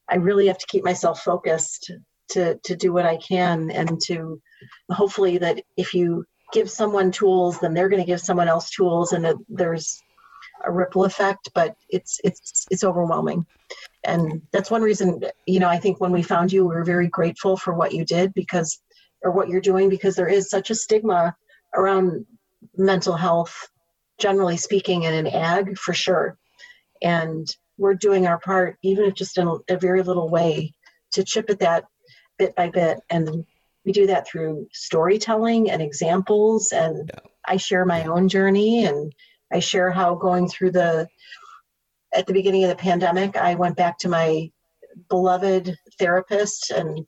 I 0.09 0.17
really 0.17 0.47
have 0.47 0.59
to 0.59 0.67
keep 0.67 0.85
myself 0.85 1.23
focused 1.23 1.91
to, 2.31 2.59
to 2.65 2.77
do 2.77 2.93
what 2.93 3.07
I 3.07 3.17
can 3.17 3.71
and 3.71 4.01
to 4.03 4.41
hopefully 4.91 5.39
that 5.39 5.63
if 5.77 5.95
you 5.95 6.25
give 6.53 6.71
someone 6.71 7.11
tools, 7.11 7.59
then 7.61 7.73
they're 7.73 7.89
going 7.89 8.03
to 8.03 8.07
give 8.07 8.21
someone 8.21 8.49
else 8.49 8.71
tools 8.71 9.13
and 9.13 9.25
that 9.25 9.37
there's 9.49 10.03
a 10.65 10.71
ripple 10.71 11.05
effect, 11.05 11.49
but 11.55 11.75
it's, 11.89 12.21
it's, 12.25 12.67
it's 12.71 12.85
overwhelming. 12.85 13.47
And 14.05 14.43
that's 14.53 14.71
one 14.71 14.83
reason, 14.83 15.23
you 15.47 15.61
know, 15.61 15.69
I 15.69 15.79
think 15.79 16.01
when 16.01 16.13
we 16.13 16.23
found 16.23 16.53
you, 16.53 16.67
we 16.67 16.75
were 16.75 16.85
very 16.85 17.09
grateful 17.09 17.57
for 17.57 17.75
what 17.75 17.93
you 17.93 18.05
did 18.05 18.35
because, 18.35 18.81
or 19.23 19.31
what 19.31 19.49
you're 19.49 19.61
doing, 19.61 19.89
because 19.89 20.15
there 20.15 20.29
is 20.29 20.51
such 20.51 20.71
a 20.71 20.75
stigma 20.75 21.35
around 21.75 22.27
mental 22.77 23.15
health 23.15 23.69
generally 24.23 24.57
speaking, 24.57 25.03
in 25.03 25.13
an 25.13 25.27
ag 25.27 25.77
for 25.77 25.93
sure. 25.93 26.39
And 27.03 27.47
we're 27.77 27.95
doing 27.95 28.27
our 28.27 28.39
part, 28.39 28.79
even 28.83 29.05
if 29.07 29.15
just 29.15 29.37
in 29.37 29.49
a, 29.49 29.57
a 29.69 29.77
very 29.77 30.03
little 30.03 30.29
way, 30.29 30.73
to 31.13 31.25
chip 31.25 31.51
at 31.51 31.59
that 31.59 31.85
bit 32.39 32.55
by 32.55 32.71
bit. 32.71 33.01
And 33.11 33.45
we 33.85 33.91
do 33.91 34.07
that 34.07 34.27
through 34.27 34.69
storytelling 34.73 35.71
and 35.71 35.83
examples. 35.83 36.71
And 36.71 37.11
yeah. 37.13 37.21
I 37.47 37.57
share 37.57 37.85
my 37.85 38.05
own 38.05 38.29
journey 38.29 38.87
and 38.87 39.13
I 39.53 39.59
share 39.59 39.91
how 39.91 40.15
going 40.15 40.49
through 40.49 40.71
the, 40.71 41.09
at 42.15 42.27
the 42.27 42.33
beginning 42.33 42.63
of 42.63 42.71
the 42.71 42.77
pandemic, 42.77 43.37
I 43.37 43.57
went 43.57 43.77
back 43.77 43.99
to 43.99 44.09
my 44.09 44.51
beloved 45.09 45.77
therapist 45.99 46.71
and 46.71 47.05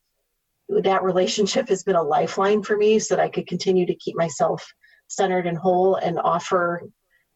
that 0.69 1.05
relationship 1.05 1.69
has 1.69 1.85
been 1.85 1.97
a 1.97 2.03
lifeline 2.03 2.63
for 2.63 2.77
me 2.77 2.99
so 2.99 3.15
that 3.15 3.23
I 3.23 3.29
could 3.29 3.47
continue 3.47 3.87
to 3.87 3.95
keep 3.95 4.17
myself 4.17 4.67
centered 5.09 5.47
and 5.47 5.57
whole 5.57 5.97
and 5.97 6.19
offer 6.19 6.83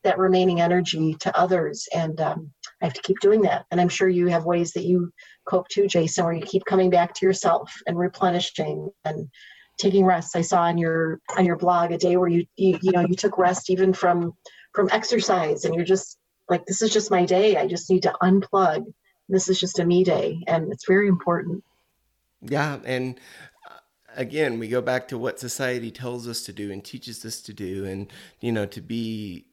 that 0.04 0.18
remaining 0.18 0.60
energy 0.60 1.14
to 1.20 1.36
others. 1.36 1.88
And 1.94 2.20
um, 2.20 2.50
I 2.80 2.86
have 2.86 2.94
to 2.94 3.02
keep 3.02 3.18
doing 3.20 3.42
that. 3.42 3.66
And 3.70 3.80
I'm 3.80 3.88
sure 3.88 4.08
you 4.08 4.28
have 4.28 4.44
ways 4.44 4.72
that 4.72 4.84
you 4.84 5.12
cope 5.44 5.68
too, 5.68 5.86
Jason, 5.86 6.24
where 6.24 6.34
you 6.34 6.42
keep 6.42 6.64
coming 6.64 6.90
back 6.90 7.14
to 7.14 7.26
yourself 7.26 7.72
and 7.86 7.98
replenishing 7.98 8.90
and 9.04 9.28
taking 9.78 10.04
rest. 10.04 10.36
I 10.36 10.42
saw 10.42 10.62
on 10.62 10.78
your 10.78 11.20
on 11.36 11.44
your 11.44 11.56
blog 11.56 11.92
a 11.92 11.98
day 11.98 12.16
where 12.16 12.28
you 12.28 12.44
you, 12.56 12.78
you 12.82 12.92
know 12.92 13.00
you 13.00 13.14
took 13.14 13.38
rest 13.38 13.70
even 13.70 13.92
from 13.92 14.34
from 14.74 14.88
exercise 14.92 15.64
and 15.64 15.74
you're 15.74 15.84
just 15.84 16.18
like 16.48 16.64
this 16.66 16.82
is 16.82 16.92
just 16.92 17.10
my 17.10 17.24
day. 17.24 17.56
I 17.56 17.66
just 17.66 17.90
need 17.90 18.02
to 18.02 18.14
unplug. 18.22 18.84
This 19.28 19.48
is 19.48 19.60
just 19.60 19.78
a 19.78 19.84
me 19.84 20.04
day 20.04 20.42
and 20.46 20.72
it's 20.72 20.86
very 20.86 21.08
important. 21.08 21.62
Yeah, 22.40 22.78
and 22.84 23.18
uh, 23.68 23.78
again, 24.16 24.58
we 24.58 24.68
go 24.68 24.80
back 24.80 25.08
to 25.08 25.18
what 25.18 25.40
society 25.40 25.90
tells 25.90 26.28
us 26.28 26.42
to 26.44 26.52
do 26.52 26.70
and 26.70 26.84
teaches 26.84 27.24
us 27.24 27.40
to 27.42 27.52
do, 27.52 27.84
and 27.84 28.12
you 28.40 28.52
know, 28.52 28.64
to 28.66 28.80
be 28.80 29.47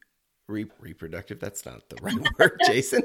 re- 0.47 0.65
reproductive. 0.79 1.39
That's 1.39 1.65
not 1.65 1.89
the 1.89 1.97
right 2.01 2.15
word, 2.39 2.59
Jason. 2.65 3.03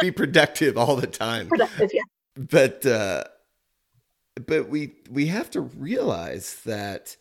be 0.00 0.10
productive 0.10 0.76
all 0.76 0.96
the 0.96 1.06
time. 1.06 1.48
Productive, 1.48 1.90
yeah. 1.92 2.02
But 2.36 2.86
uh, 2.86 3.24
but 4.46 4.68
we 4.68 4.94
we 5.10 5.26
have 5.26 5.50
to 5.50 5.60
realize 5.60 6.60
that 6.64 7.16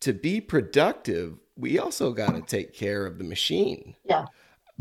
to 0.00 0.12
be 0.12 0.40
productive, 0.40 1.38
we 1.56 1.78
also 1.78 2.12
got 2.12 2.34
to 2.34 2.42
take 2.42 2.74
care 2.74 3.06
of 3.06 3.18
the 3.18 3.24
machine. 3.24 3.96
Yeah 4.04 4.26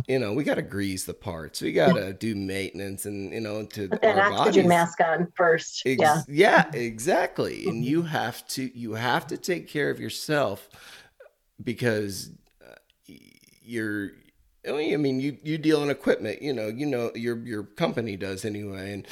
you 0.08 0.20
know, 0.20 0.34
we 0.34 0.44
got 0.44 0.56
to 0.56 0.62
grease 0.62 1.06
the 1.06 1.14
parts. 1.14 1.62
We 1.62 1.72
got 1.72 1.94
to 1.94 2.14
do 2.14 2.36
maintenance 2.36 3.06
and, 3.06 3.32
you 3.32 3.40
know, 3.40 3.66
to 3.66 3.90
put 3.90 4.02
that 4.02 4.18
oxygen 4.18 4.64
bodies. 4.64 4.66
mask 4.66 5.00
on 5.02 5.32
first. 5.36 5.84
Ex- 5.86 6.00
yeah. 6.02 6.22
Yeah, 6.28 6.72
exactly. 6.74 7.66
And 7.68 7.86
you 7.86 8.02
have 8.02 8.46
to, 8.50 8.78
you 8.78 8.94
have 8.94 9.28
to 9.28 9.38
take 9.38 9.68
care 9.68 9.90
of 9.90 10.00
yourself 10.00 10.68
because 11.64 12.32
uh, 12.62 12.74
you're, 13.64 14.12
I 14.68 14.96
mean, 14.98 15.20
you, 15.20 15.38
you 15.44 15.58
deal 15.58 15.84
in 15.84 15.90
equipment, 15.90 16.42
you 16.42 16.54
know, 16.54 16.68
you 16.68 16.86
know, 16.86 17.12
your, 17.16 17.38
your 17.40 17.64
company 17.64 18.16
does 18.16 18.46
anyway. 18.46 18.94
And 18.94 19.08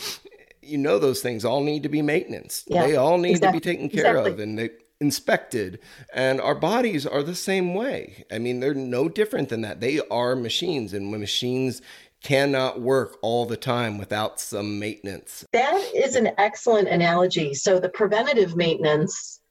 you 0.62 0.78
know, 0.78 1.00
those 1.00 1.22
things 1.22 1.44
all 1.44 1.64
need 1.64 1.84
to 1.84 1.90
be 1.90 2.02
maintenance. 2.02 2.64
Yeah, 2.68 2.86
they 2.86 2.96
all 2.96 3.18
need 3.18 3.32
exactly. 3.32 3.60
to 3.60 3.66
be 3.66 3.72
taken 3.74 3.90
care 3.90 4.12
exactly. 4.12 4.32
of. 4.32 4.40
And 4.40 4.60
they, 4.60 4.70
inspected. 5.02 5.80
And 6.14 6.40
our 6.40 6.56
bodies 6.56 7.06
are 7.06 7.24
the 7.24 7.36
same 7.36 7.74
way. 7.74 8.24
I 8.32 8.38
mean, 8.38 8.60
they're 8.60 8.74
no 8.74 9.10
different 9.10 9.50
than 9.50 9.62
that. 9.62 9.82
They 9.82 10.00
are 10.12 10.36
machines, 10.36 10.94
and 10.94 11.12
when 11.12 11.20
machines 11.20 11.82
cannot 12.24 12.80
work 12.80 13.18
all 13.24 13.48
the 13.48 13.58
time 13.58 13.98
without 13.98 14.40
some 14.40 14.78
maintenance. 14.78 15.44
That 15.54 15.74
is 15.96 16.16
an 16.16 16.30
excellent 16.38 16.88
analogy. 16.88 17.56
So, 17.56 17.80
the 17.80 17.90
preventative 17.90 18.56
maintenance 18.56 19.42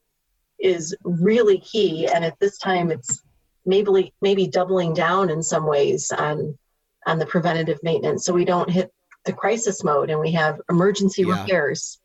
is 0.57 0.95
really 1.03 1.59
key. 1.59 2.07
And 2.07 2.23
at 2.23 2.39
this 2.39 2.57
time, 2.57 2.89
it's 2.89 3.21
maybe 3.65 4.13
maybe 4.21 4.47
doubling 4.47 4.93
down 4.93 5.29
in 5.29 5.43
some 5.43 5.65
ways 5.65 6.11
on 6.11 6.57
on 7.05 7.19
the 7.19 7.25
preventative 7.25 7.79
maintenance 7.83 8.25
so 8.25 8.33
we 8.33 8.45
don't 8.45 8.69
hit 8.69 8.91
the 9.25 9.33
crisis 9.33 9.83
mode 9.83 10.09
and 10.09 10.19
we 10.19 10.31
have 10.31 10.59
emergency 10.69 11.23
yeah. 11.23 11.41
repairs 11.41 11.99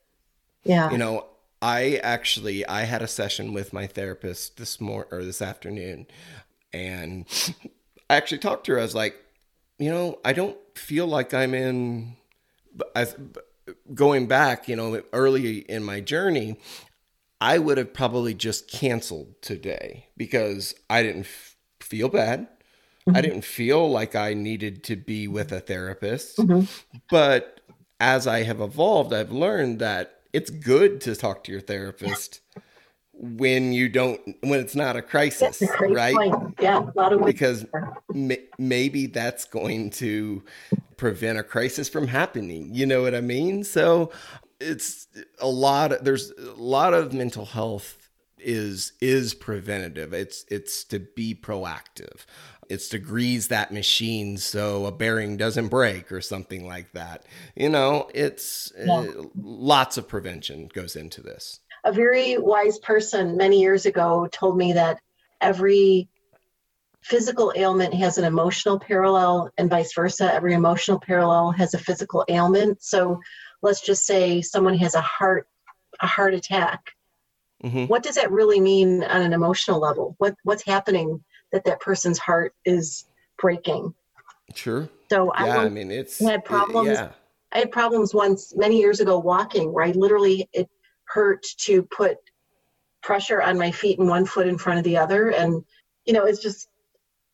yeah 0.64 0.90
you 0.90 0.99
know 0.99 1.27
I 1.62 2.01
actually 2.03 2.66
I 2.66 2.83
had 2.83 3.03
a 3.03 3.09
session 3.09 3.53
with 3.53 3.73
my 3.73 3.87
therapist 3.87 4.57
this 4.57 4.81
morning 4.81 5.09
or 5.11 5.25
this 5.25 5.40
afternoon, 5.40 6.07
and 6.73 7.25
I 8.11 8.16
actually 8.16 8.38
talked 8.38 8.66
to 8.66 8.73
her. 8.73 8.79
I 8.79 8.83
was 8.83 8.95
like, 8.95 9.16
you 9.79 9.90
know, 9.90 10.19
I 10.25 10.33
don't 10.33 10.57
feel 10.75 11.07
like 11.07 11.33
I'm 11.33 11.55
in. 11.55 12.16
i 12.95 13.07
going 13.95 14.29
back, 14.29 14.69
you 14.69 14.77
know, 14.77 15.03
early 15.12 15.59
in 15.59 15.83
my 15.83 16.01
journey, 16.01 16.57
I 17.40 17.59
would 17.59 17.79
have 17.79 17.92
probably 17.92 18.35
just 18.35 18.70
canceled 18.70 19.35
today 19.42 20.07
because 20.16 20.75
I 20.88 21.03
didn't 21.03 21.27
f- 21.27 21.57
feel 21.81 22.09
bad. 22.09 22.49
Mm-hmm. 23.07 23.16
I 23.16 23.20
didn't 23.20 23.44
feel 23.44 23.90
like 23.90 24.14
I 24.14 24.35
needed 24.35 24.83
to 24.85 24.96
be 24.96 25.29
with 25.29 25.53
a 25.53 25.61
therapist. 25.61 26.38
Mm-hmm. 26.38 26.64
But 27.11 27.61
as 28.01 28.27
I 28.27 28.42
have 28.42 28.61
evolved, 28.61 29.12
I've 29.12 29.33
learned 29.33 29.79
that 29.81 30.20
it's 30.33 30.51
good 30.51 31.01
to 31.03 31.14
talk 31.14 31.44
to 31.44 31.53
your 31.53 31.61
therapist 31.61 32.40
when 33.18 33.72
you 33.72 33.88
don't 33.88 34.20
when 34.42 34.61
it's 34.61 34.75
not 34.75 34.94
a 34.94 35.01
crisis 35.01 35.62
a 35.62 35.88
right 35.88 36.14
point. 36.14 36.55
yeah 36.61 36.81
a 36.81 36.92
lot 36.99 37.14
of 37.14 37.25
because 37.25 37.64
maybe 38.59 39.07
that's 39.07 39.46
going 39.46 39.88
to 39.88 40.42
prevent 40.99 41.38
a 41.38 41.42
crisis 41.42 41.88
from 41.88 42.07
happening 42.07 42.68
you 42.75 42.85
know 42.85 43.01
what 43.01 43.14
i 43.14 43.20
mean 43.22 43.64
so 43.64 44.11
it's 44.61 45.09
a 45.40 45.49
lot 45.49 45.92
of, 45.92 46.05
there's 46.05 46.31
a 46.33 46.55
lot 46.55 46.95
of 46.95 47.12
mental 47.12 47.45
health 47.45 47.99
is 48.38 48.92
is 49.01 49.33
preventative 49.33 50.12
it's 50.12 50.45
it's 50.51 50.85
to 50.85 51.01
be 51.01 51.35
proactive 51.35 52.27
it's 52.69 52.88
to 52.88 52.99
grease 52.99 53.49
that 53.49 53.73
machine 53.73 54.37
so 54.37 54.87
a 54.87 54.92
bearing 54.92 55.37
doesn't 55.37 55.69
break 55.69 56.11
or 56.11 56.21
something 56.21 56.66
like 56.66 56.92
that. 56.92 57.25
You 57.55 57.69
know, 57.69 58.09
it's 58.14 58.73
yeah. 58.79 59.01
uh, 59.01 59.07
lots 59.37 59.97
of 59.97 60.09
prevention 60.09 60.69
goes 60.73 60.97
into 60.97 61.23
this. 61.23 61.61
A 61.85 61.92
very 61.92 62.38
wise 62.38 62.79
person 62.79 63.37
many 63.37 63.61
years 63.61 63.87
ago 63.87 64.29
told 64.33 64.57
me 64.57 64.73
that 64.73 64.99
every 65.40 66.09
physical 67.03 67.53
ailment 67.57 67.95
has 67.95 68.19
an 68.19 68.25
emotional 68.25 68.81
parallel 68.81 69.51
and 69.57 69.71
vice 69.71 69.95
versa. 69.95 70.33
Every 70.33 70.55
emotional 70.55 70.99
parallel 70.99 71.53
has 71.53 71.75
a 71.75 71.79
physical 71.79 72.25
ailment. 72.29 72.83
So 72.83 73.21
let's 73.62 73.81
just 73.81 74.07
say 74.07 74.42
someone 74.42 74.77
has 74.79 74.95
a 74.95 75.01
heart 75.01 75.49
a 76.01 76.07
heart 76.07 76.35
attack. 76.35 76.92
Mm-hmm. 77.64 77.87
What 77.87 78.03
does 78.03 78.16
that 78.16 78.31
really 78.31 78.61
mean 78.61 79.03
on 79.03 79.23
an 79.23 79.33
emotional 79.33 79.81
level? 79.81 80.14
What 80.19 80.35
what's 80.42 80.64
happening 80.64 81.25
that 81.53 81.64
that 81.64 81.81
person's 81.81 82.19
heart 82.19 82.55
is 82.64 83.07
breaking. 83.38 83.95
Sure. 84.55 84.88
So 85.11 85.33
yeah, 85.35 85.61
I, 85.61 85.64
I 85.64 85.69
mean, 85.69 85.90
it's 85.90 86.23
I 86.23 86.33
had 86.33 86.45
problems. 86.45 86.90
It, 86.90 86.92
yeah. 86.95 87.09
I 87.53 87.59
had 87.61 87.73
problems 87.73 88.12
once 88.12 88.55
many 88.57 88.79
years 88.79 89.01
ago 89.01 89.19
walking 89.19 89.73
where 89.73 89.85
I 89.85 89.92
literally 89.92 90.49
it 90.53 90.69
hurt 91.05 91.45
to 91.59 91.83
put 91.83 92.19
pressure 93.03 93.40
on 93.40 93.57
my 93.57 93.71
feet 93.71 93.99
and 93.99 94.09
one 94.09 94.27
foot 94.27 94.49
in 94.49 94.59
front 94.59 94.79
of 94.79 94.85
the 94.85 94.97
other, 94.97 95.31
and 95.31 95.64
you 96.05 96.12
know, 96.12 96.25
it's 96.25 96.42
just 96.42 96.69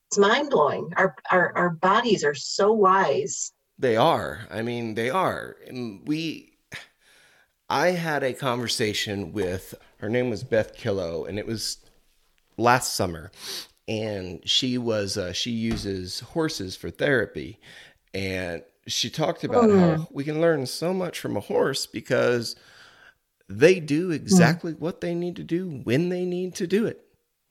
it's 0.08 0.18
mind 0.18 0.50
blowing. 0.50 0.92
Our 0.96 1.14
our 1.30 1.56
our 1.56 1.70
bodies 1.70 2.24
are 2.24 2.35
so 2.35 2.72
wise. 2.72 3.52
They 3.82 3.96
are. 3.96 4.46
I 4.50 4.62
mean, 4.62 4.94
they 4.94 5.10
are. 5.10 5.56
And 5.66 6.06
we. 6.06 6.48
I 7.68 7.88
had 7.88 8.22
a 8.22 8.32
conversation 8.34 9.32
with 9.32 9.74
her 9.98 10.08
name 10.08 10.30
was 10.30 10.44
Beth 10.44 10.76
Killow, 10.76 11.28
and 11.28 11.38
it 11.38 11.46
was 11.46 11.78
last 12.58 12.94
summer, 12.94 13.30
and 13.88 14.40
she 14.48 14.78
was 14.78 15.16
uh, 15.16 15.32
she 15.32 15.50
uses 15.50 16.20
horses 16.20 16.76
for 16.76 16.90
therapy 16.90 17.58
and 18.14 18.62
she 18.86 19.10
talked 19.10 19.44
about 19.44 19.64
mm. 19.64 19.78
how 19.78 20.08
we 20.10 20.24
can 20.24 20.40
learn 20.40 20.66
so 20.66 20.92
much 20.92 21.18
from 21.18 21.36
a 21.36 21.40
horse 21.40 21.86
because 21.86 22.56
they 23.48 23.80
do 23.80 24.10
mm. 24.10 24.14
exactly 24.14 24.72
mm. 24.72 24.78
what 24.78 25.00
they 25.00 25.14
need 25.14 25.36
to 25.36 25.44
do 25.44 25.80
when 25.84 26.08
they 26.08 26.24
need 26.24 26.54
to 26.54 26.66
do 26.66 26.86
it 26.86 27.04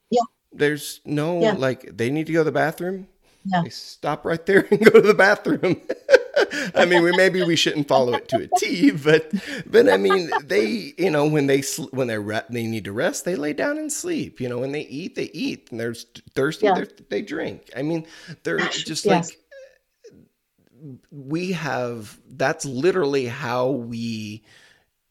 yeah 0.10 0.22
there's 0.52 1.02
no 1.06 1.42
yeah. 1.42 1.54
like 1.54 1.98
they 1.98 2.10
need 2.10 2.28
to 2.28 2.34
go 2.34 2.40
to 2.40 2.46
the 2.46 2.52
bathroom 2.52 3.08
yeah. 3.46 3.62
they 3.64 3.70
stop 3.70 4.26
right 4.26 4.46
there 4.46 4.68
and 4.72 4.84
go 4.84 4.92
to 4.92 5.02
the 5.02 5.14
bathroom 5.14 5.82
I 6.76 6.86
mean, 6.86 7.04
we, 7.04 7.12
maybe 7.12 7.44
we 7.44 7.56
shouldn't 7.56 7.88
follow 7.88 8.14
it 8.14 8.28
to 8.30 8.44
a 8.44 8.48
T, 8.58 8.92
but 8.92 9.32
but 9.66 9.90
I 9.90 9.98
mean, 9.98 10.30
they 10.44 10.94
you 10.98 11.10
know 11.10 11.26
when 11.26 11.48
they 11.48 11.62
when 11.92 12.08
they 12.08 12.18
re- 12.18 12.42
they 12.50 12.66
need 12.66 12.86
to 12.86 12.92
rest, 12.92 13.26
they 13.26 13.36
lay 13.36 13.54
down 13.54 13.78
and 13.78 13.92
sleep. 13.92 14.40
You 14.40 14.50
know, 14.50 14.60
when 14.60 14.72
they 14.72 14.82
eat, 14.82 15.16
they 15.16 15.30
eat, 15.34 15.70
and 15.72 15.80
they're 15.80 15.96
thirsty, 16.36 16.66
yeah. 16.66 16.76
they're, 16.76 16.88
they 17.10 17.22
drink. 17.22 17.70
I 17.76 17.82
mean, 17.82 18.06
they're 18.44 18.60
just 18.60 19.06
yes. 19.06 19.30
like 19.30 20.98
we 21.12 21.52
have. 21.54 22.20
That's 22.30 22.66
literally 22.66 23.28
how 23.28 23.70
we 23.70 24.44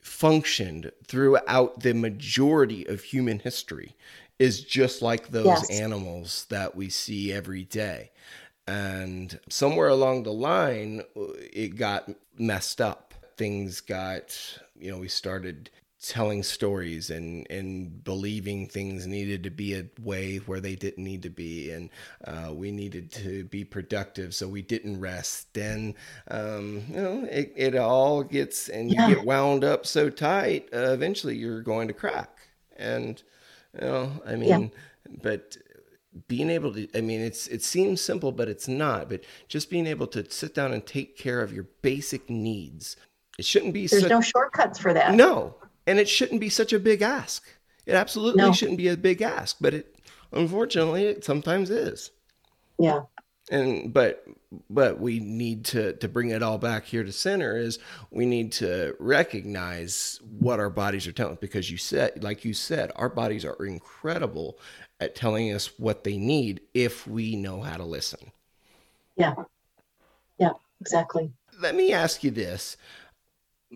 functioned 0.02 0.90
throughout 1.06 1.80
the 1.80 1.92
majority 1.92 2.86
of 2.86 3.02
human 3.02 3.38
history 3.38 3.96
is 4.40 4.64
just 4.64 5.02
like 5.02 5.28
those 5.28 5.46
yes. 5.46 5.70
animals 5.70 6.46
that 6.48 6.74
we 6.74 6.88
see 6.88 7.30
every 7.30 7.64
day. 7.64 8.10
And 8.70 9.40
somewhere 9.48 9.88
along 9.88 10.22
the 10.22 10.32
line, 10.32 11.02
it 11.16 11.74
got 11.74 12.08
messed 12.38 12.80
up. 12.80 13.14
Things 13.36 13.80
got, 13.80 14.38
you 14.78 14.92
know, 14.92 14.98
we 14.98 15.08
started 15.08 15.70
telling 16.00 16.42
stories 16.42 17.10
and 17.10 17.46
and 17.50 18.02
believing 18.04 18.66
things 18.68 19.06
needed 19.06 19.42
to 19.42 19.50
be 19.50 19.74
a 19.74 19.84
way 20.02 20.36
where 20.38 20.60
they 20.60 20.74
didn't 20.74 21.04
need 21.04 21.22
to 21.22 21.28
be 21.28 21.70
and 21.72 21.90
uh, 22.24 22.50
we 22.54 22.70
needed 22.70 23.12
to 23.12 23.44
be 23.44 23.64
productive 23.64 24.34
so 24.34 24.48
we 24.48 24.62
didn't 24.62 24.98
rest 24.98 25.52
then 25.52 25.94
um, 26.30 26.82
you 26.88 26.96
know 26.96 27.28
it, 27.30 27.52
it 27.54 27.76
all 27.76 28.22
gets 28.22 28.70
and 28.70 28.90
you 28.90 28.96
yeah. 28.98 29.10
get 29.10 29.24
wound 29.26 29.62
up 29.62 29.84
so 29.84 30.08
tight 30.08 30.66
uh, 30.72 30.90
eventually 30.90 31.36
you're 31.36 31.60
going 31.60 31.86
to 31.86 31.92
crack 31.92 32.38
and 32.78 33.22
you 33.74 33.86
know 33.86 34.10
i 34.26 34.34
mean 34.34 34.48
yeah. 34.48 35.16
but 35.22 35.58
being 36.26 36.50
able 36.50 36.72
to 36.72 36.88
i 36.96 37.00
mean 37.00 37.20
it's 37.20 37.46
it 37.46 37.62
seems 37.62 38.00
simple 38.00 38.32
but 38.32 38.48
it's 38.48 38.66
not 38.66 39.08
but 39.08 39.22
just 39.46 39.70
being 39.70 39.86
able 39.86 40.08
to 40.08 40.28
sit 40.30 40.54
down 40.54 40.72
and 40.72 40.84
take 40.84 41.16
care 41.16 41.40
of 41.40 41.52
your 41.52 41.66
basic 41.82 42.28
needs 42.28 42.96
It 43.38 43.46
shouldn't 43.46 43.72
be. 43.72 43.86
There's 43.86 44.02
such, 44.02 44.10
no 44.10 44.20
shortcuts 44.20 44.78
for 44.78 44.92
that. 44.92 45.14
No, 45.14 45.54
and 45.86 45.98
it 45.98 46.10
shouldn't 46.10 46.42
be 46.42 46.50
such 46.50 46.74
a 46.74 46.78
big 46.78 47.00
ask. 47.00 47.42
It 47.86 47.94
absolutely 47.94 48.42
no. 48.42 48.52
shouldn't 48.52 48.76
be 48.76 48.88
a 48.88 48.98
big 48.98 49.22
ask, 49.22 49.56
but 49.62 49.72
it 49.72 49.96
unfortunately 50.30 51.04
it 51.06 51.24
sometimes 51.24 51.70
is. 51.70 52.10
Yeah. 52.78 53.00
And 53.50 53.92
but 53.92 54.24
but 54.70 55.00
we 55.00 55.18
need 55.18 55.64
to 55.66 55.94
to 55.94 56.08
bring 56.08 56.30
it 56.30 56.42
all 56.42 56.58
back 56.58 56.84
here 56.84 57.02
to 57.04 57.12
center 57.12 57.56
is 57.56 57.78
we 58.10 58.24
need 58.26 58.52
to 58.52 58.94
recognize 58.98 60.20
what 60.38 60.60
our 60.60 60.70
bodies 60.70 61.06
are 61.06 61.12
telling 61.12 61.38
because 61.40 61.70
you 61.70 61.76
said 61.76 62.22
like 62.22 62.44
you 62.44 62.54
said 62.54 62.92
our 62.96 63.08
bodies 63.08 63.44
are 63.44 63.66
incredible 63.66 64.58
at 65.00 65.14
telling 65.14 65.52
us 65.52 65.78
what 65.78 66.04
they 66.04 66.16
need 66.16 66.60
if 66.74 67.06
we 67.06 67.34
know 67.34 67.60
how 67.60 67.76
to 67.76 67.84
listen. 67.84 68.30
Yeah. 69.16 69.34
Yeah, 70.38 70.52
exactly. 70.80 71.32
Let 71.60 71.74
me 71.74 71.92
ask 71.92 72.22
you 72.24 72.30
this. 72.30 72.76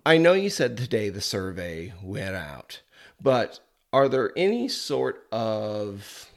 I 0.05 0.17
know 0.17 0.33
you 0.33 0.49
said 0.49 0.77
today 0.77 1.09
the 1.09 1.21
survey 1.21 1.93
went 2.01 2.35
out, 2.35 2.81
but 3.21 3.59
are 3.93 4.09
there 4.09 4.31
any 4.35 4.67
sort 4.67 5.25
of 5.31 6.29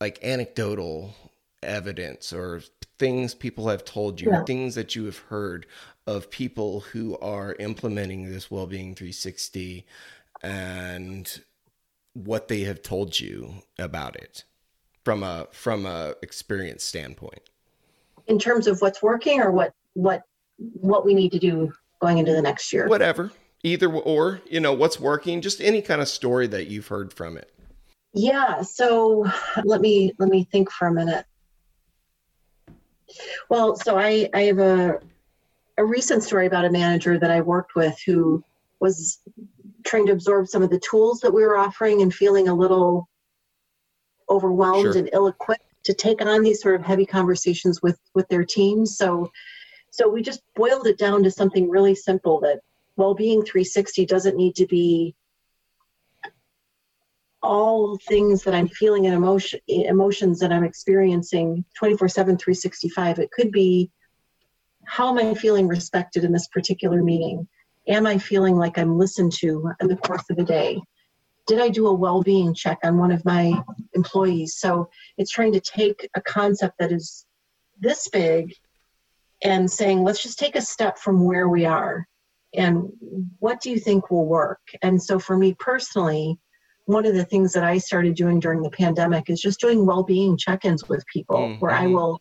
like 0.00 0.18
anecdotal 0.22 1.14
evidence 1.62 2.32
or 2.32 2.62
things 2.98 3.34
people 3.34 3.68
have 3.68 3.84
told 3.84 4.20
you, 4.20 4.30
yeah. 4.30 4.44
things 4.44 4.74
that 4.74 4.94
you 4.94 5.04
have 5.04 5.18
heard 5.18 5.66
of 6.06 6.30
people 6.30 6.80
who 6.80 7.18
are 7.18 7.54
implementing 7.58 8.30
this 8.30 8.50
well-being 8.50 8.94
360 8.94 9.84
and 10.42 11.40
what 12.14 12.48
they 12.48 12.60
have 12.60 12.82
told 12.82 13.18
you 13.18 13.54
about 13.78 14.16
it 14.16 14.44
from 15.04 15.22
a 15.22 15.46
from 15.52 15.86
a 15.86 16.14
experience 16.22 16.82
standpoint? 16.82 17.50
In 18.26 18.38
terms 18.38 18.66
of 18.66 18.80
what's 18.80 19.02
working 19.02 19.40
or 19.40 19.50
what 19.50 19.72
what 19.94 20.22
what 20.56 21.04
we 21.04 21.14
need 21.14 21.32
to 21.32 21.38
do 21.38 21.72
going 22.00 22.18
into 22.18 22.32
the 22.32 22.42
next 22.42 22.72
year? 22.72 22.88
Whatever. 22.88 23.32
Either 23.62 23.92
or 23.92 24.40
you 24.48 24.60
know 24.60 24.72
what's 24.72 24.98
working 24.98 25.40
just 25.40 25.60
any 25.60 25.82
kind 25.82 26.00
of 26.00 26.08
story 26.08 26.46
that 26.46 26.68
you've 26.68 26.88
heard 26.88 27.12
from 27.12 27.36
it. 27.36 27.52
Yeah 28.14 28.62
so 28.62 29.30
let 29.64 29.80
me 29.80 30.12
let 30.18 30.30
me 30.30 30.44
think 30.50 30.70
for 30.70 30.88
a 30.88 30.92
minute 30.92 31.26
well 33.48 33.76
so 33.76 33.98
i 33.98 34.28
i 34.34 34.42
have 34.42 34.58
a 34.58 34.98
a 35.78 35.84
recent 35.84 36.22
story 36.22 36.46
about 36.46 36.64
a 36.64 36.70
manager 36.70 37.18
that 37.18 37.30
i 37.30 37.40
worked 37.40 37.74
with 37.74 37.98
who 38.04 38.42
was 38.80 39.20
trying 39.84 40.06
to 40.06 40.12
absorb 40.12 40.48
some 40.48 40.62
of 40.62 40.70
the 40.70 40.80
tools 40.80 41.20
that 41.20 41.32
we 41.32 41.42
were 41.42 41.56
offering 41.56 42.02
and 42.02 42.14
feeling 42.14 42.48
a 42.48 42.54
little 42.54 43.08
overwhelmed 44.28 44.92
sure. 44.92 44.98
and 44.98 45.10
ill-equipped 45.12 45.62
to 45.84 45.94
take 45.94 46.20
on 46.20 46.42
these 46.42 46.60
sort 46.60 46.74
of 46.74 46.84
heavy 46.84 47.06
conversations 47.06 47.80
with 47.82 47.98
with 48.14 48.28
their 48.28 48.44
teams 48.44 48.96
so 48.96 49.30
so 49.90 50.08
we 50.08 50.20
just 50.20 50.42
boiled 50.54 50.86
it 50.86 50.98
down 50.98 51.22
to 51.22 51.30
something 51.30 51.70
really 51.70 51.94
simple 51.94 52.40
that 52.40 52.60
well-being 52.96 53.42
360 53.42 54.04
doesn't 54.06 54.36
need 54.36 54.56
to 54.56 54.66
be 54.66 55.14
all 57.42 57.98
things 58.08 58.42
that 58.42 58.54
i'm 58.54 58.68
feeling 58.68 59.06
and 59.06 59.14
emotion 59.14 59.60
emotions 59.68 60.38
that 60.38 60.52
i'm 60.52 60.64
experiencing 60.64 61.64
24 61.76 62.08
7 62.08 62.36
365 62.36 63.18
it 63.18 63.30
could 63.30 63.52
be 63.52 63.90
how 64.86 65.08
am 65.10 65.18
i 65.18 65.34
feeling 65.34 65.68
respected 65.68 66.24
in 66.24 66.32
this 66.32 66.48
particular 66.48 67.02
meeting? 67.02 67.46
Am 67.88 68.06
i 68.06 68.16
feeling 68.16 68.56
like 68.56 68.78
i'm 68.78 68.98
listened 68.98 69.32
to 69.32 69.70
in 69.80 69.88
the 69.88 69.96
course 69.96 70.24
of 70.30 70.36
the 70.36 70.44
day? 70.44 70.80
Did 71.46 71.60
i 71.60 71.68
do 71.68 71.88
a 71.88 71.94
well-being 71.94 72.54
check 72.54 72.78
on 72.82 72.96
one 72.96 73.12
of 73.12 73.24
my 73.24 73.52
employees? 73.94 74.56
So 74.56 74.88
it's 75.18 75.30
trying 75.30 75.52
to 75.52 75.60
take 75.60 76.08
a 76.14 76.20
concept 76.22 76.78
that 76.78 76.92
is 76.92 77.26
this 77.78 78.08
big 78.08 78.54
and 79.42 79.70
saying 79.70 80.02
let's 80.02 80.22
just 80.22 80.38
take 80.38 80.56
a 80.56 80.62
step 80.62 80.98
from 80.98 81.24
where 81.24 81.48
we 81.48 81.66
are 81.66 82.06
and 82.54 82.88
what 83.38 83.60
do 83.60 83.70
you 83.70 83.78
think 83.78 84.10
will 84.10 84.24
work? 84.24 84.60
And 84.82 85.02
so 85.02 85.18
for 85.18 85.36
me 85.36 85.54
personally 85.58 86.38
one 86.86 87.06
of 87.06 87.14
the 87.14 87.24
things 87.24 87.52
that 87.52 87.64
i 87.64 87.78
started 87.78 88.14
doing 88.14 88.40
during 88.40 88.62
the 88.62 88.70
pandemic 88.70 89.28
is 89.28 89.40
just 89.40 89.60
doing 89.60 89.86
well-being 89.86 90.36
check-ins 90.36 90.88
with 90.88 91.04
people 91.12 91.36
mm-hmm. 91.36 91.60
where 91.60 91.72
i 91.72 91.86
will 91.86 92.20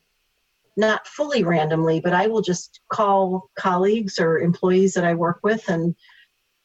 not 0.77 1.07
fully 1.07 1.43
randomly 1.43 1.99
but 1.99 2.13
i 2.13 2.27
will 2.27 2.41
just 2.41 2.81
call 2.91 3.49
colleagues 3.57 4.19
or 4.19 4.39
employees 4.39 4.93
that 4.93 5.05
i 5.05 5.13
work 5.13 5.39
with 5.43 5.67
and 5.69 5.95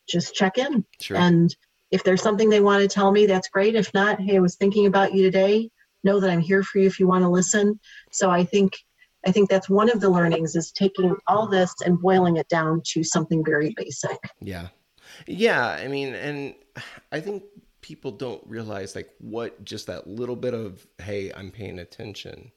just 0.08 0.34
check 0.34 0.58
in 0.58 0.84
sure. 1.00 1.16
and 1.16 1.54
if 1.90 2.02
there's 2.04 2.22
something 2.22 2.48
they 2.48 2.60
want 2.60 2.82
to 2.82 2.88
tell 2.88 3.12
me 3.12 3.26
that's 3.26 3.48
great 3.48 3.74
if 3.76 3.92
not 3.94 4.20
hey 4.20 4.36
i 4.36 4.40
was 4.40 4.56
thinking 4.56 4.86
about 4.86 5.14
you 5.14 5.22
today 5.22 5.70
know 6.02 6.18
that 6.18 6.30
i'm 6.30 6.40
here 6.40 6.62
for 6.62 6.78
you 6.78 6.86
if 6.86 6.98
you 6.98 7.06
want 7.06 7.22
to 7.22 7.28
listen 7.28 7.78
so 8.10 8.30
i 8.30 8.44
think 8.44 8.72
I 9.26 9.32
think 9.32 9.50
that's 9.50 9.68
one 9.68 9.90
of 9.90 10.00
the 10.00 10.08
learnings 10.08 10.56
is 10.56 10.72
taking 10.72 11.14
all 11.26 11.46
this 11.46 11.74
and 11.84 12.00
boiling 12.00 12.36
it 12.36 12.48
down 12.48 12.82
to 12.92 13.04
something 13.04 13.44
very 13.44 13.74
basic. 13.76 14.16
Yeah. 14.40 14.68
Yeah. 15.26 15.68
I 15.68 15.88
mean, 15.88 16.14
and 16.14 16.54
I 17.12 17.20
think 17.20 17.42
people 17.80 18.10
don't 18.10 18.42
realize 18.46 18.94
like 18.94 19.10
what 19.18 19.64
just 19.64 19.86
that 19.86 20.06
little 20.06 20.36
bit 20.36 20.54
of, 20.54 20.86
hey, 20.98 21.32
I'm 21.34 21.50
paying 21.50 21.78
attention. 21.78 22.52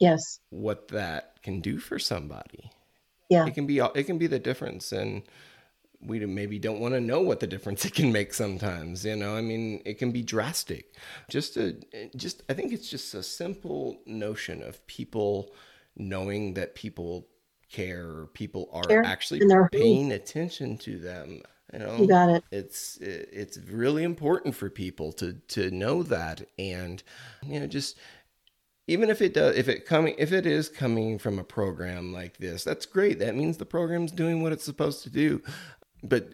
Yes. 0.00 0.40
What 0.50 0.88
that 0.88 1.42
can 1.42 1.60
do 1.60 1.78
for 1.78 1.98
somebody. 1.98 2.70
Yeah. 3.28 3.46
It 3.46 3.54
can 3.54 3.66
be, 3.66 3.78
it 3.78 4.04
can 4.04 4.18
be 4.18 4.26
the 4.26 4.38
difference. 4.38 4.92
And, 4.92 5.22
we 6.00 6.24
maybe 6.24 6.60
don't 6.60 6.78
want 6.78 6.94
to 6.94 7.00
know 7.00 7.20
what 7.20 7.40
the 7.40 7.46
difference 7.48 7.84
it 7.84 7.92
can 7.92 8.12
make 8.12 8.32
sometimes 8.32 9.04
you 9.04 9.16
know 9.16 9.34
i 9.34 9.40
mean 9.40 9.82
it 9.84 9.98
can 9.98 10.12
be 10.12 10.22
drastic 10.22 10.94
just 11.28 11.56
a 11.56 11.74
just 12.14 12.44
i 12.48 12.54
think 12.54 12.72
it's 12.72 12.88
just 12.88 13.14
a 13.14 13.22
simple 13.24 13.98
notion 14.06 14.62
of 14.62 14.86
people 14.86 15.50
knowing 15.96 16.54
that 16.54 16.76
people 16.76 17.26
care, 17.70 18.26
people 18.32 18.68
are 18.72 18.84
care 18.84 19.04
actually 19.04 19.40
paying 19.72 20.12
attention 20.12 20.78
to 20.78 20.98
them. 20.98 21.42
You 21.72 21.78
know, 21.80 21.96
you 21.98 22.08
got 22.08 22.30
it. 22.30 22.44
It's 22.50 22.96
it's 22.98 23.58
really 23.58 24.02
important 24.02 24.54
for 24.54 24.70
people 24.70 25.12
to 25.14 25.34
to 25.48 25.70
know 25.70 26.02
that, 26.04 26.48
and 26.58 27.02
you 27.42 27.60
know, 27.60 27.66
just 27.66 27.98
even 28.86 29.10
if 29.10 29.20
it 29.20 29.34
does, 29.34 29.54
if 29.54 29.68
it 29.68 29.84
coming, 29.84 30.14
if 30.16 30.32
it 30.32 30.46
is 30.46 30.70
coming 30.70 31.18
from 31.18 31.38
a 31.38 31.44
program 31.44 32.12
like 32.12 32.38
this, 32.38 32.64
that's 32.64 32.86
great. 32.86 33.18
That 33.18 33.36
means 33.36 33.58
the 33.58 33.66
program's 33.66 34.12
doing 34.12 34.42
what 34.42 34.52
it's 34.52 34.64
supposed 34.64 35.02
to 35.02 35.10
do. 35.10 35.42
But 36.02 36.30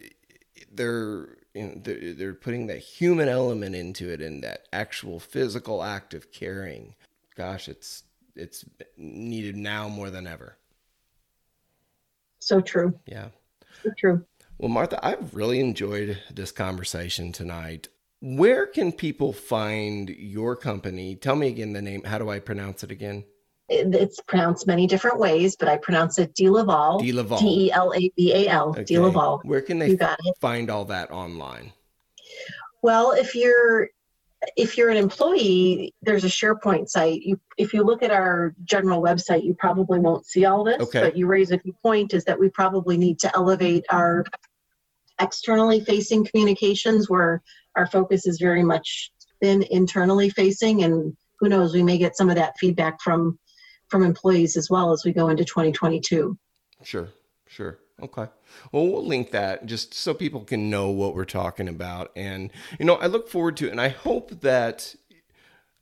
they're 0.73 1.37
you 1.55 1.67
know, 1.67 1.75
they're, 1.83 2.15
they're 2.15 2.35
putting 2.35 2.69
that 2.69 2.79
human 2.79 3.29
element 3.29 3.75
into 3.75 4.09
it 4.11 4.21
and 4.21 4.43
that 4.45 4.69
actual 4.73 5.19
physical 5.19 5.83
act 5.83 6.15
of 6.15 6.31
caring. 6.31 6.95
Gosh, 7.37 7.69
it's 7.69 8.05
it's 8.37 8.65
needed 8.97 9.57
now 9.57 9.89
more 9.89 10.11
than 10.11 10.27
ever. 10.27 10.57
So 12.39 12.61
true. 12.61 12.99
Yeah. 13.07 13.29
So 13.83 13.91
true. 13.99 14.25
Well, 14.59 14.69
Martha, 14.69 15.05
I've 15.05 15.35
really 15.35 15.59
enjoyed 15.59 16.21
this 16.31 16.53
conversation 16.53 17.33
tonight. 17.33 17.89
Where 18.21 18.67
can 18.67 18.93
people 18.93 19.33
find 19.33 20.09
your 20.09 20.55
company? 20.55 21.17
Tell 21.17 21.37
me 21.37 21.49
again 21.49 21.73
the 21.73 21.83
name. 21.83 22.05
How 22.05 22.19
do 22.19 22.31
I 22.31 22.39
pronounce 22.39 22.85
it 22.85 22.91
again? 22.91 23.25
It's 23.69 24.21
pronounced 24.21 24.67
many 24.67 24.87
different 24.87 25.19
ways, 25.19 25.57
but 25.57 25.69
I 25.69 25.77
pronounce 25.79 26.19
it 26.19 26.35
DeLaval. 26.35 27.01
DeLaval. 27.01 27.41
D 27.41 27.67
E 27.67 27.73
L 27.73 27.93
A 27.95 28.13
V 28.17 28.33
A 28.33 28.49
L. 28.49 28.71
Okay. 28.71 28.85
DeLaval. 28.85 29.45
Where 29.45 29.61
can 29.61 29.79
they 29.79 29.99
find 30.41 30.71
all 30.71 30.85
that 30.85 31.11
online? 31.11 31.73
Well, 32.83 33.13
if 33.13 33.35
you're 33.35 33.89
if 34.57 34.77
you're 34.77 34.91
an 34.91 34.97
employee, 34.97 35.95
there's 36.03 36.25
a 36.25 36.29
SharePoint 36.29 36.89
site. 36.89 37.23
You, 37.23 37.41
if 37.57 37.73
you 37.73 37.83
look 37.83 38.03
at 38.03 38.11
our 38.11 38.55
general 38.65 39.03
website, 39.03 39.45
you 39.45 39.55
probably 39.55 39.99
won't 39.99 40.27
see 40.27 40.45
all 40.45 40.65
this. 40.65 40.81
Okay. 40.81 41.01
But 41.01 41.17
you 41.17 41.27
raise 41.27 41.51
a 41.51 41.59
good 41.59 41.81
point 41.83 42.15
is 42.15 42.25
that 42.25 42.39
we 42.39 42.49
probably 42.49 42.97
need 42.97 43.19
to 43.21 43.35
elevate 43.35 43.85
our 43.91 44.25
externally 45.21 45.81
facing 45.81 46.25
communications 46.27 47.09
where 47.09 47.43
our 47.77 47.87
focus 47.87 48.27
is 48.27 48.39
very 48.39 48.63
much 48.63 49.13
been 49.41 49.63
internally 49.71 50.31
facing 50.31 50.83
and 50.85 51.17
who 51.39 51.49
knows 51.49 51.75
we 51.75 51.83
may 51.83 51.99
get 51.99 52.17
some 52.17 52.31
of 52.31 52.37
that 52.37 52.59
feedback 52.59 53.01
from 53.01 53.39
from 53.89 54.03
employees 54.03 54.57
as 54.57 54.71
well 54.71 54.93
as 54.93 55.05
we 55.05 55.13
go 55.13 55.29
into 55.29 55.45
2022 55.45 56.37
sure 56.83 57.09
sure 57.47 57.79
Okay. 58.03 58.27
Well, 58.73 58.89
we'll 58.89 59.07
link 59.07 59.31
that 59.31 59.67
just 59.67 59.95
so 59.95 60.15
people 60.15 60.41
can 60.41 60.69
know 60.69 60.91
what 60.91 61.15
we're 61.15 61.25
talking 61.25 61.69
about. 61.69 62.11
And, 62.17 62.51
you 62.79 62.85
know, 62.85 62.97
I 62.97 63.07
look 63.07 63.29
forward 63.29 63.57
to 63.59 63.69
it. 63.69 63.71
And 63.71 63.81
I 63.81 63.89
hope 63.89 64.41
that, 64.41 64.95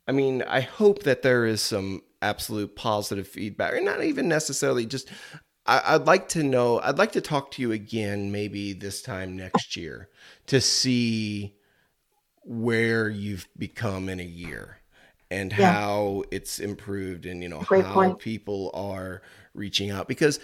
I 0.06 0.12
mean, 0.12 0.42
I 0.42 0.60
hope 0.60 1.04
that 1.04 1.22
there 1.22 1.46
is 1.46 1.62
some 1.62 2.02
absolute 2.20 2.76
positive 2.76 3.26
feedback, 3.26 3.72
or 3.72 3.80
not 3.80 4.04
even 4.04 4.28
necessarily 4.28 4.84
just, 4.84 5.10
I, 5.64 5.96
would 5.96 6.06
like 6.06 6.28
to 6.30 6.42
know, 6.42 6.80
I'd 6.80 6.98
like 6.98 7.12
to 7.12 7.20
talk 7.20 7.50
to 7.52 7.62
you 7.62 7.72
again, 7.72 8.30
maybe 8.30 8.72
this 8.72 9.00
time 9.00 9.36
next 9.36 9.76
year 9.76 10.08
to 10.46 10.60
see 10.60 11.54
where 12.44 13.08
you've 13.08 13.48
become 13.56 14.08
in 14.08 14.20
a 14.20 14.24
year 14.24 14.78
and 15.30 15.52
yeah. 15.56 15.72
how 15.72 16.24
it's 16.30 16.58
improved 16.58 17.24
and, 17.24 17.42
you 17.42 17.48
know, 17.48 17.60
Great 17.60 17.84
how 17.84 17.94
point. 17.94 18.18
people 18.18 18.70
are 18.74 19.22
reaching 19.54 19.90
out 19.90 20.08
because 20.08 20.40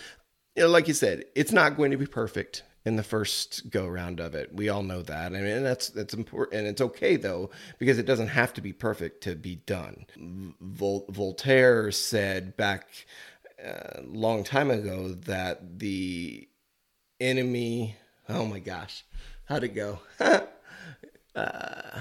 you 0.58 0.64
know, 0.64 0.70
like 0.70 0.88
you 0.88 0.94
said, 0.94 1.24
it's 1.36 1.52
not 1.52 1.76
going 1.76 1.92
to 1.92 1.96
be 1.96 2.06
perfect 2.06 2.64
in 2.84 2.96
the 2.96 3.04
first 3.04 3.70
go 3.70 3.86
round 3.86 4.18
of 4.18 4.34
it. 4.34 4.52
We 4.52 4.68
all 4.68 4.82
know 4.82 5.02
that. 5.02 5.26
I 5.32 5.40
mean, 5.40 5.62
that's 5.62 5.88
that's 5.90 6.14
important, 6.14 6.58
and 6.58 6.66
it's 6.66 6.80
okay 6.80 7.14
though 7.14 7.50
because 7.78 7.96
it 7.96 8.06
doesn't 8.06 8.28
have 8.28 8.52
to 8.54 8.60
be 8.60 8.72
perfect 8.72 9.22
to 9.22 9.36
be 9.36 9.54
done. 9.54 10.04
Vol- 10.60 11.06
Voltaire 11.10 11.92
said 11.92 12.56
back 12.56 12.88
a 13.62 13.98
uh, 13.98 14.02
long 14.04 14.42
time 14.42 14.72
ago 14.72 15.12
that 15.26 15.78
the 15.78 16.48
enemy. 17.20 17.94
Oh 18.28 18.44
my 18.44 18.58
gosh, 18.58 19.04
how'd 19.44 19.62
it 19.62 19.76
go? 19.76 20.00
uh, 21.36 22.00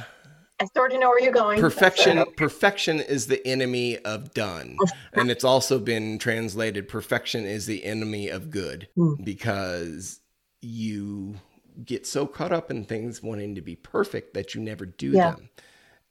sort 0.76 0.94
of 0.94 1.00
know 1.00 1.10
where 1.10 1.22
you're 1.22 1.34
going. 1.34 1.60
Perfection 1.60 2.24
perfection 2.36 3.00
is 3.00 3.28
the 3.28 3.46
enemy 3.46 3.98
of 4.00 4.34
done. 4.34 4.78
And 5.14 5.32
it's 5.32 5.44
also 5.44 5.80
been 5.80 6.20
translated 6.20 6.88
perfection 6.88 7.44
is 7.44 7.66
the 7.66 7.84
enemy 7.84 8.30
of 8.30 8.52
good 8.52 8.88
mm. 8.96 9.24
because 9.26 10.20
you 10.62 11.40
get 11.84 12.06
so 12.06 12.28
caught 12.28 12.52
up 12.52 12.70
in 12.70 12.86
things 12.86 13.24
wanting 13.24 13.56
to 13.56 13.62
be 13.62 13.76
perfect 13.76 14.36
that 14.36 14.54
you 14.54 14.62
never 14.62 14.86
do 14.86 15.12
yeah. 15.12 15.32
them. 15.32 15.50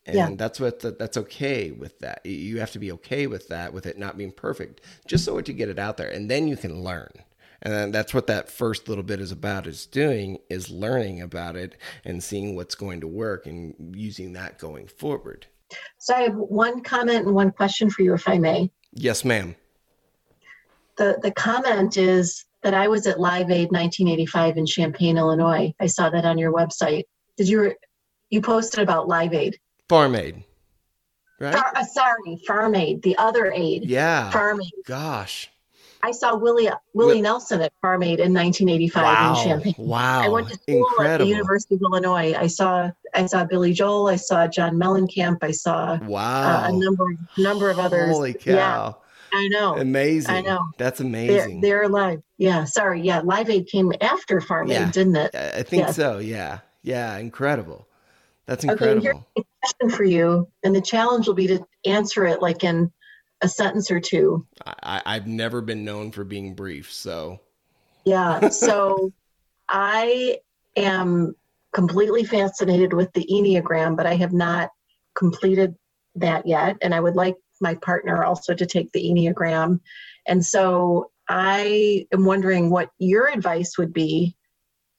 And 0.06 0.16
yeah. 0.16 0.30
that's 0.36 0.58
what 0.58 0.80
the, 0.80 0.92
that's 0.92 1.16
okay 1.16 1.70
with 1.70 1.98
that. 2.00 2.24
You 2.26 2.58
have 2.58 2.72
to 2.72 2.78
be 2.78 2.92
okay 2.92 3.26
with 3.26 3.48
that 3.48 3.72
with 3.72 3.86
it 3.86 3.98
not 3.98 4.16
being 4.16 4.32
perfect 4.32 4.80
just 5.06 5.24
so 5.24 5.36
that 5.36 5.46
you 5.46 5.54
get 5.54 5.68
it 5.68 5.78
out 5.78 5.96
there 5.96 6.08
and 6.08 6.30
then 6.30 6.48
you 6.48 6.56
can 6.56 6.82
learn 6.82 7.12
and 7.62 7.92
that's 7.94 8.12
what 8.12 8.26
that 8.26 8.50
first 8.50 8.88
little 8.88 9.04
bit 9.04 9.20
is 9.20 9.32
about 9.32 9.66
is 9.66 9.86
doing 9.86 10.38
is 10.48 10.70
learning 10.70 11.20
about 11.22 11.56
it 11.56 11.76
and 12.04 12.22
seeing 12.22 12.54
what's 12.54 12.74
going 12.74 13.00
to 13.00 13.08
work 13.08 13.46
and 13.46 13.74
using 13.96 14.32
that 14.34 14.58
going 14.58 14.86
forward. 14.86 15.46
So 15.98 16.14
i 16.14 16.22
have 16.22 16.34
one 16.34 16.82
comment 16.82 17.26
and 17.26 17.34
one 17.34 17.50
question 17.50 17.90
for 17.90 18.02
you 18.02 18.14
if 18.14 18.28
i 18.28 18.38
may. 18.38 18.70
Yes 18.92 19.24
ma'am. 19.24 19.56
The 20.96 21.18
the 21.22 21.32
comment 21.32 21.96
is 21.96 22.44
that 22.62 22.74
i 22.74 22.88
was 22.88 23.06
at 23.06 23.20
live 23.20 23.50
aid 23.50 23.70
1985 23.70 24.56
in 24.56 24.66
champaign 24.66 25.18
illinois. 25.18 25.74
I 25.80 25.86
saw 25.86 26.10
that 26.10 26.24
on 26.24 26.38
your 26.38 26.52
website. 26.52 27.04
Did 27.36 27.48
you 27.48 27.74
you 28.30 28.40
posted 28.40 28.80
about 28.80 29.08
live 29.08 29.34
aid. 29.34 29.58
Farm 29.88 30.14
aid 30.14 30.44
right? 31.40 31.54
Far, 31.54 31.72
uh, 31.76 31.84
sorry 31.84 32.40
farm 32.46 32.74
aid 32.74 33.02
the 33.02 33.16
other 33.18 33.50
aid. 33.50 33.84
Yeah. 33.84 34.30
Farm 34.30 34.60
aid. 34.62 34.72
Gosh 34.84 35.50
I 36.06 36.12
saw 36.12 36.36
Willie 36.36 36.70
Willie 36.94 37.20
Nelson 37.20 37.60
at 37.60 37.72
Farm 37.82 38.04
Aid 38.04 38.20
in 38.20 38.32
1985 38.32 39.02
wow. 39.02 39.28
in 39.28 39.44
Champaign. 39.44 39.74
Wow! 39.76 40.22
I 40.22 40.28
went 40.28 40.48
to 40.48 40.54
school 40.54 40.86
Incredible. 40.86 41.12
at 41.12 41.18
the 41.18 41.26
University 41.26 41.74
of 41.74 41.82
Illinois. 41.82 42.32
I 42.38 42.46
saw 42.46 42.92
I 43.12 43.26
saw 43.26 43.44
Billy 43.44 43.72
Joel. 43.72 44.06
I 44.06 44.14
saw 44.14 44.46
John 44.46 44.76
Mellencamp. 44.76 45.38
I 45.42 45.50
saw 45.50 45.98
wow 46.04 46.62
uh, 46.62 46.68
a 46.68 46.72
number 46.72 47.06
number 47.36 47.70
of 47.70 47.80
others. 47.80 48.14
Holy 48.14 48.34
cow! 48.34 48.52
Yeah, 48.52 48.92
I 49.36 49.48
know. 49.48 49.76
Amazing. 49.78 50.32
I 50.32 50.40
know. 50.42 50.60
That's 50.78 51.00
amazing. 51.00 51.60
They're, 51.60 51.80
they're 51.80 51.88
live. 51.88 52.22
Yeah. 52.38 52.62
Sorry. 52.64 53.00
Yeah. 53.00 53.22
Live 53.24 53.50
Aid 53.50 53.66
came 53.66 53.92
after 54.00 54.40
Farm 54.40 54.68
yeah. 54.68 54.86
Aid, 54.86 54.92
didn't 54.92 55.16
it? 55.16 55.34
I 55.34 55.64
think 55.64 55.88
so. 55.88 56.18
Yeah. 56.18 56.60
Yeah. 56.82 57.16
Incredible. 57.16 57.88
That's 58.46 58.62
incredible. 58.62 59.08
Okay, 59.08 59.22
here's 59.34 59.44
a 59.44 59.44
question 59.60 59.90
for 59.90 60.04
you, 60.04 60.48
and 60.62 60.72
the 60.72 60.80
challenge 60.80 61.26
will 61.26 61.34
be 61.34 61.48
to 61.48 61.66
answer 61.84 62.24
it 62.26 62.40
like 62.40 62.62
in 62.62 62.92
a 63.42 63.48
sentence 63.48 63.90
or 63.90 64.00
two. 64.00 64.46
I, 64.64 65.02
I've 65.04 65.26
never 65.26 65.60
been 65.60 65.84
known 65.84 66.10
for 66.10 66.24
being 66.24 66.54
brief, 66.54 66.92
so. 66.92 67.40
Yeah. 68.04 68.48
So 68.48 69.12
I 69.68 70.38
am 70.76 71.34
completely 71.72 72.24
fascinated 72.24 72.92
with 72.92 73.12
the 73.12 73.26
Enneagram, 73.30 73.96
but 73.96 74.06
I 74.06 74.14
have 74.14 74.32
not 74.32 74.70
completed 75.14 75.74
that 76.14 76.46
yet. 76.46 76.76
And 76.80 76.94
I 76.94 77.00
would 77.00 77.16
like 77.16 77.36
my 77.60 77.74
partner 77.74 78.24
also 78.24 78.54
to 78.54 78.66
take 78.66 78.92
the 78.92 79.04
Enneagram. 79.04 79.80
And 80.26 80.44
so 80.44 81.10
I 81.28 82.06
am 82.12 82.24
wondering 82.24 82.70
what 82.70 82.90
your 82.98 83.28
advice 83.28 83.76
would 83.78 83.92
be 83.92 84.36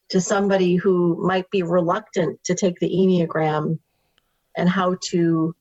to 0.09 0.21
somebody 0.21 0.75
who 0.75 1.25
might 1.25 1.49
be 1.49 1.63
reluctant 1.63 2.43
to 2.45 2.55
take 2.55 2.79
the 2.79 2.89
Enneagram 2.89 3.79
and 4.55 4.69
how 4.69 4.97
to 5.09 5.55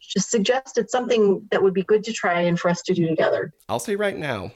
just 0.00 0.30
suggested 0.30 0.90
something 0.90 1.46
that 1.50 1.62
would 1.62 1.74
be 1.74 1.82
good 1.82 2.04
to 2.04 2.12
try 2.12 2.40
and 2.42 2.58
for 2.58 2.70
us 2.70 2.82
to 2.82 2.94
do 2.94 3.06
together. 3.06 3.52
I'll 3.68 3.78
say 3.78 3.96
right 3.96 4.16
now, 4.16 4.52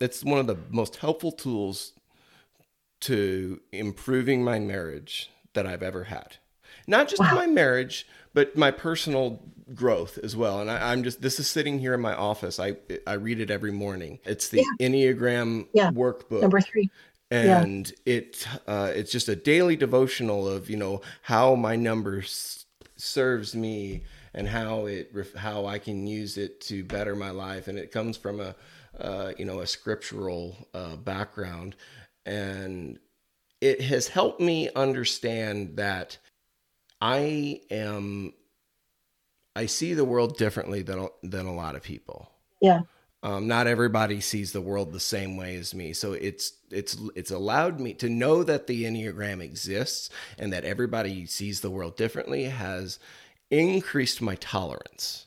it's 0.00 0.24
one 0.24 0.38
of 0.38 0.46
the 0.46 0.56
most 0.70 0.96
helpful 0.96 1.32
tools 1.32 1.92
to 3.00 3.60
improving 3.72 4.42
my 4.42 4.58
marriage 4.58 5.30
that 5.52 5.66
I've 5.66 5.82
ever 5.82 6.04
had. 6.04 6.36
Not 6.86 7.08
just 7.08 7.20
wow. 7.20 7.34
my 7.34 7.46
marriage, 7.46 8.06
but 8.32 8.56
my 8.56 8.70
personal 8.70 9.42
growth 9.74 10.18
as 10.22 10.36
well. 10.36 10.60
And 10.60 10.70
I, 10.70 10.92
am 10.92 11.02
just 11.04 11.22
this 11.22 11.38
is 11.38 11.46
sitting 11.46 11.78
here 11.78 11.94
in 11.94 12.00
my 12.00 12.14
office. 12.14 12.58
I 12.58 12.76
I 13.06 13.14
read 13.14 13.40
it 13.40 13.50
every 13.50 13.72
morning. 13.72 14.18
It's 14.24 14.48
the 14.48 14.58
yeah. 14.58 14.88
Enneagram 14.88 15.66
yeah. 15.72 15.90
workbook. 15.90 16.42
Number 16.42 16.60
three 16.60 16.90
and 17.30 17.92
yeah. 18.04 18.14
it 18.14 18.48
uh, 18.66 18.92
it's 18.94 19.10
just 19.10 19.28
a 19.28 19.36
daily 19.36 19.76
devotional 19.76 20.48
of 20.48 20.70
you 20.70 20.76
know 20.76 21.00
how 21.22 21.54
my 21.54 21.74
number 21.74 22.20
s- 22.20 22.66
serves 22.96 23.54
me 23.54 24.02
and 24.34 24.48
how 24.48 24.86
it 24.86 25.12
how 25.36 25.66
I 25.66 25.78
can 25.78 26.06
use 26.06 26.36
it 26.36 26.60
to 26.62 26.84
better 26.84 27.14
my 27.14 27.30
life. 27.30 27.68
And 27.68 27.78
it 27.78 27.92
comes 27.92 28.16
from 28.16 28.40
a 28.40 28.54
uh, 28.98 29.32
you 29.38 29.44
know 29.44 29.60
a 29.60 29.66
scriptural 29.66 30.56
uh, 30.74 30.96
background, 30.96 31.76
and 32.26 32.98
it 33.60 33.80
has 33.80 34.08
helped 34.08 34.40
me 34.40 34.70
understand 34.74 35.76
that 35.76 36.18
I 37.00 37.60
am 37.70 38.32
I 39.56 39.66
see 39.66 39.94
the 39.94 40.04
world 40.04 40.36
differently 40.36 40.82
than 40.82 41.08
than 41.22 41.46
a 41.46 41.54
lot 41.54 41.76
of 41.76 41.82
people. 41.82 42.30
Yeah. 42.60 42.80
Um, 43.22 43.48
not 43.48 43.66
everybody 43.66 44.20
sees 44.20 44.52
the 44.52 44.60
world 44.60 44.92
the 44.92 45.00
same 45.00 45.38
way 45.38 45.56
as 45.56 45.74
me, 45.74 45.94
so 45.94 46.12
it's 46.12 46.52
it's 46.70 46.96
it's 47.14 47.30
allowed 47.30 47.80
me 47.80 47.94
to 47.94 48.10
know 48.10 48.42
that 48.42 48.66
the 48.66 48.84
enneagram 48.84 49.40
exists 49.42 50.10
and 50.38 50.52
that 50.52 50.64
everybody 50.64 51.24
sees 51.24 51.62
the 51.62 51.70
world 51.70 51.96
differently. 51.96 52.44
Has 52.44 52.98
increased 53.50 54.22
my 54.22 54.36
tolerance. 54.36 55.26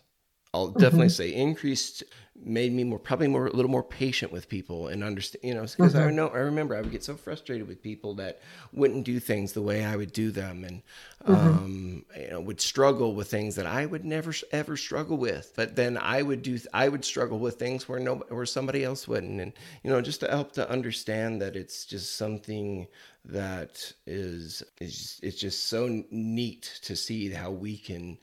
I'll 0.54 0.70
definitely 0.70 1.08
mm-hmm. 1.08 1.34
say 1.34 1.34
increased 1.34 2.04
made 2.44 2.72
me 2.72 2.84
more 2.84 3.00
probably 3.00 3.28
more 3.28 3.48
a 3.48 3.52
little 3.52 3.72
more 3.72 3.84
patient 3.84 4.32
with 4.32 4.48
people 4.48 4.90
and 4.90 5.04
understand 5.04 5.44
you 5.44 5.56
know 5.56 5.62
because 5.62 5.94
mm-hmm. 5.94 6.08
I 6.08 6.12
know 6.12 6.28
I 6.28 6.40
remember 6.40 6.76
I 6.76 6.82
would 6.82 6.92
get 6.92 7.04
so 7.04 7.16
frustrated 7.16 7.68
with 7.68 7.82
people 7.82 8.16
that 8.16 8.40
wouldn't 8.72 9.06
do 9.06 9.20
things 9.20 9.54
the 9.54 9.62
way 9.62 9.84
I 9.84 9.96
would 9.96 10.14
do 10.14 10.30
them 10.30 10.64
and 10.64 10.84
mm-hmm. 11.26 11.34
um 11.34 12.06
you 12.16 12.30
know 12.30 12.42
would 12.42 12.62
struggle 12.62 13.16
with 13.16 13.30
things 13.30 13.56
that 13.56 13.66
I 13.66 13.86
would 13.86 14.06
never 14.06 14.34
ever 14.52 14.78
struggle 14.78 15.18
with 15.18 15.54
but 15.56 15.76
then 15.76 15.98
I 15.98 16.22
would 16.22 16.44
do 16.44 16.60
I 16.74 16.90
would 16.90 17.04
struggle 17.04 17.40
with 17.40 17.56
things 17.56 17.90
where 17.90 18.00
no 18.00 18.16
where 18.30 18.46
somebody 18.46 18.84
else 18.84 19.08
wouldn't 19.08 19.42
and 19.42 19.54
you 19.84 19.90
know 19.90 20.02
just 20.02 20.20
to 20.20 20.28
help 20.28 20.52
to 20.54 20.70
understand 20.70 21.42
that 21.42 21.56
it's 21.56 21.86
just 21.86 22.18
something 22.18 22.88
that 23.28 23.92
is 24.06 24.64
is 24.80 25.20
it's 25.22 25.40
just 25.40 25.68
so 25.68 26.04
neat 26.12 26.80
to 26.84 26.96
see 26.96 27.30
how 27.30 27.52
we 27.52 27.78
can 27.78 28.18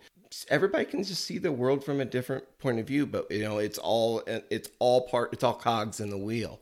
everybody 0.49 0.85
can 0.85 1.05
just 1.05 1.25
see 1.25 1.38
the 1.38 1.53
world 1.53 1.85
from 1.85 2.01
a 2.01 2.05
different 2.05 2.45
point 2.59 2.79
of 2.79 2.87
view 2.87 3.07
but 3.07 3.31
you 3.31 3.43
know 3.43 3.59
it's 3.59 3.79
all 3.79 4.23
it's 4.51 4.71
all 4.79 5.03
part 5.03 5.33
it's 5.33 5.45
all 5.45 5.55
cogs 5.55 6.01
in 6.01 6.11
the 6.11 6.19
wheel 6.19 6.61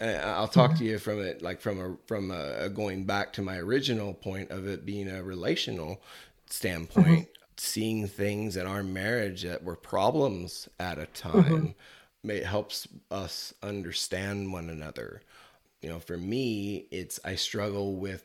i'll 0.00 0.48
talk 0.48 0.76
to 0.76 0.84
you 0.84 0.98
from 0.98 1.20
it 1.20 1.42
like 1.42 1.60
from 1.60 1.80
a 1.80 1.96
from 2.06 2.30
a, 2.30 2.68
going 2.68 3.04
back 3.04 3.32
to 3.32 3.42
my 3.42 3.56
original 3.56 4.14
point 4.14 4.50
of 4.50 4.66
it 4.66 4.84
being 4.84 5.08
a 5.08 5.22
relational 5.22 6.00
standpoint 6.46 7.06
mm-hmm. 7.06 7.54
seeing 7.56 8.06
things 8.06 8.56
in 8.56 8.66
our 8.66 8.82
marriage 8.82 9.42
that 9.42 9.64
were 9.64 9.76
problems 9.76 10.68
at 10.78 10.98
a 10.98 11.06
time 11.06 11.74
mm-hmm. 12.24 12.30
it 12.30 12.44
helps 12.44 12.86
us 13.10 13.52
understand 13.62 14.52
one 14.52 14.68
another 14.68 15.22
you 15.80 15.88
know, 15.88 15.98
for 15.98 16.16
me, 16.16 16.86
it's 16.90 17.18
I 17.24 17.36
struggle 17.36 17.96
with 17.96 18.24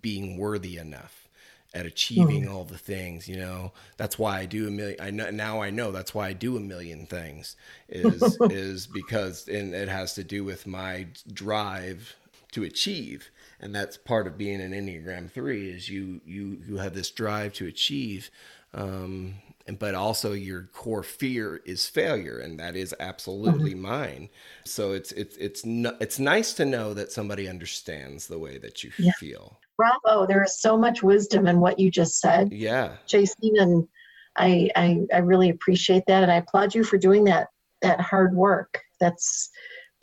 being 0.00 0.36
worthy 0.36 0.78
enough 0.78 1.28
at 1.74 1.84
achieving 1.84 2.46
mm. 2.46 2.50
all 2.50 2.64
the 2.64 2.78
things 2.78 3.28
you 3.28 3.36
know 3.36 3.72
that's 3.96 4.18
why 4.18 4.38
i 4.38 4.46
do 4.46 4.66
a 4.66 4.70
million 4.70 4.98
i 5.00 5.10
know 5.10 5.30
now 5.30 5.60
i 5.60 5.68
know 5.68 5.92
that's 5.92 6.14
why 6.14 6.28
i 6.28 6.32
do 6.32 6.56
a 6.56 6.60
million 6.60 7.06
things 7.06 7.54
is 7.88 8.38
is 8.50 8.86
because 8.86 9.46
and 9.48 9.74
it 9.74 9.88
has 9.88 10.14
to 10.14 10.24
do 10.24 10.42
with 10.42 10.66
my 10.66 11.06
drive 11.32 12.14
to 12.52 12.62
achieve 12.62 13.30
and 13.60 13.74
that's 13.74 13.98
part 13.98 14.26
of 14.26 14.38
being 14.38 14.60
an 14.60 14.72
enneagram 14.72 15.30
3 15.30 15.68
is 15.68 15.88
you 15.88 16.20
you 16.24 16.58
you 16.66 16.76
have 16.78 16.94
this 16.94 17.10
drive 17.10 17.52
to 17.52 17.66
achieve 17.66 18.30
um 18.72 19.34
but 19.78 19.94
also 19.94 20.32
your 20.32 20.68
core 20.72 21.02
fear 21.02 21.60
is 21.64 21.86
failure 21.86 22.38
and 22.38 22.58
that 22.58 22.76
is 22.76 22.94
absolutely 23.00 23.72
mm-hmm. 23.72 23.82
mine 23.82 24.28
so 24.64 24.92
it's 24.92 25.12
it's 25.12 25.36
it's 25.36 25.64
no, 25.64 25.96
it's 26.00 26.18
nice 26.18 26.52
to 26.52 26.64
know 26.64 26.94
that 26.94 27.10
somebody 27.10 27.48
understands 27.48 28.26
the 28.26 28.38
way 28.38 28.58
that 28.58 28.84
you 28.84 28.90
yeah. 28.98 29.12
feel 29.18 29.58
bravo 29.76 30.26
there 30.26 30.44
is 30.44 30.60
so 30.60 30.76
much 30.76 31.02
wisdom 31.02 31.46
in 31.46 31.60
what 31.60 31.78
you 31.78 31.90
just 31.90 32.20
said 32.20 32.52
yeah 32.52 32.96
jason 33.06 33.52
and 33.58 33.88
I, 34.36 34.70
I 34.76 35.00
i 35.12 35.18
really 35.18 35.50
appreciate 35.50 36.04
that 36.06 36.22
and 36.22 36.30
i 36.30 36.36
applaud 36.36 36.74
you 36.74 36.84
for 36.84 36.98
doing 36.98 37.24
that 37.24 37.48
that 37.82 38.00
hard 38.00 38.34
work 38.34 38.80
that's 39.00 39.50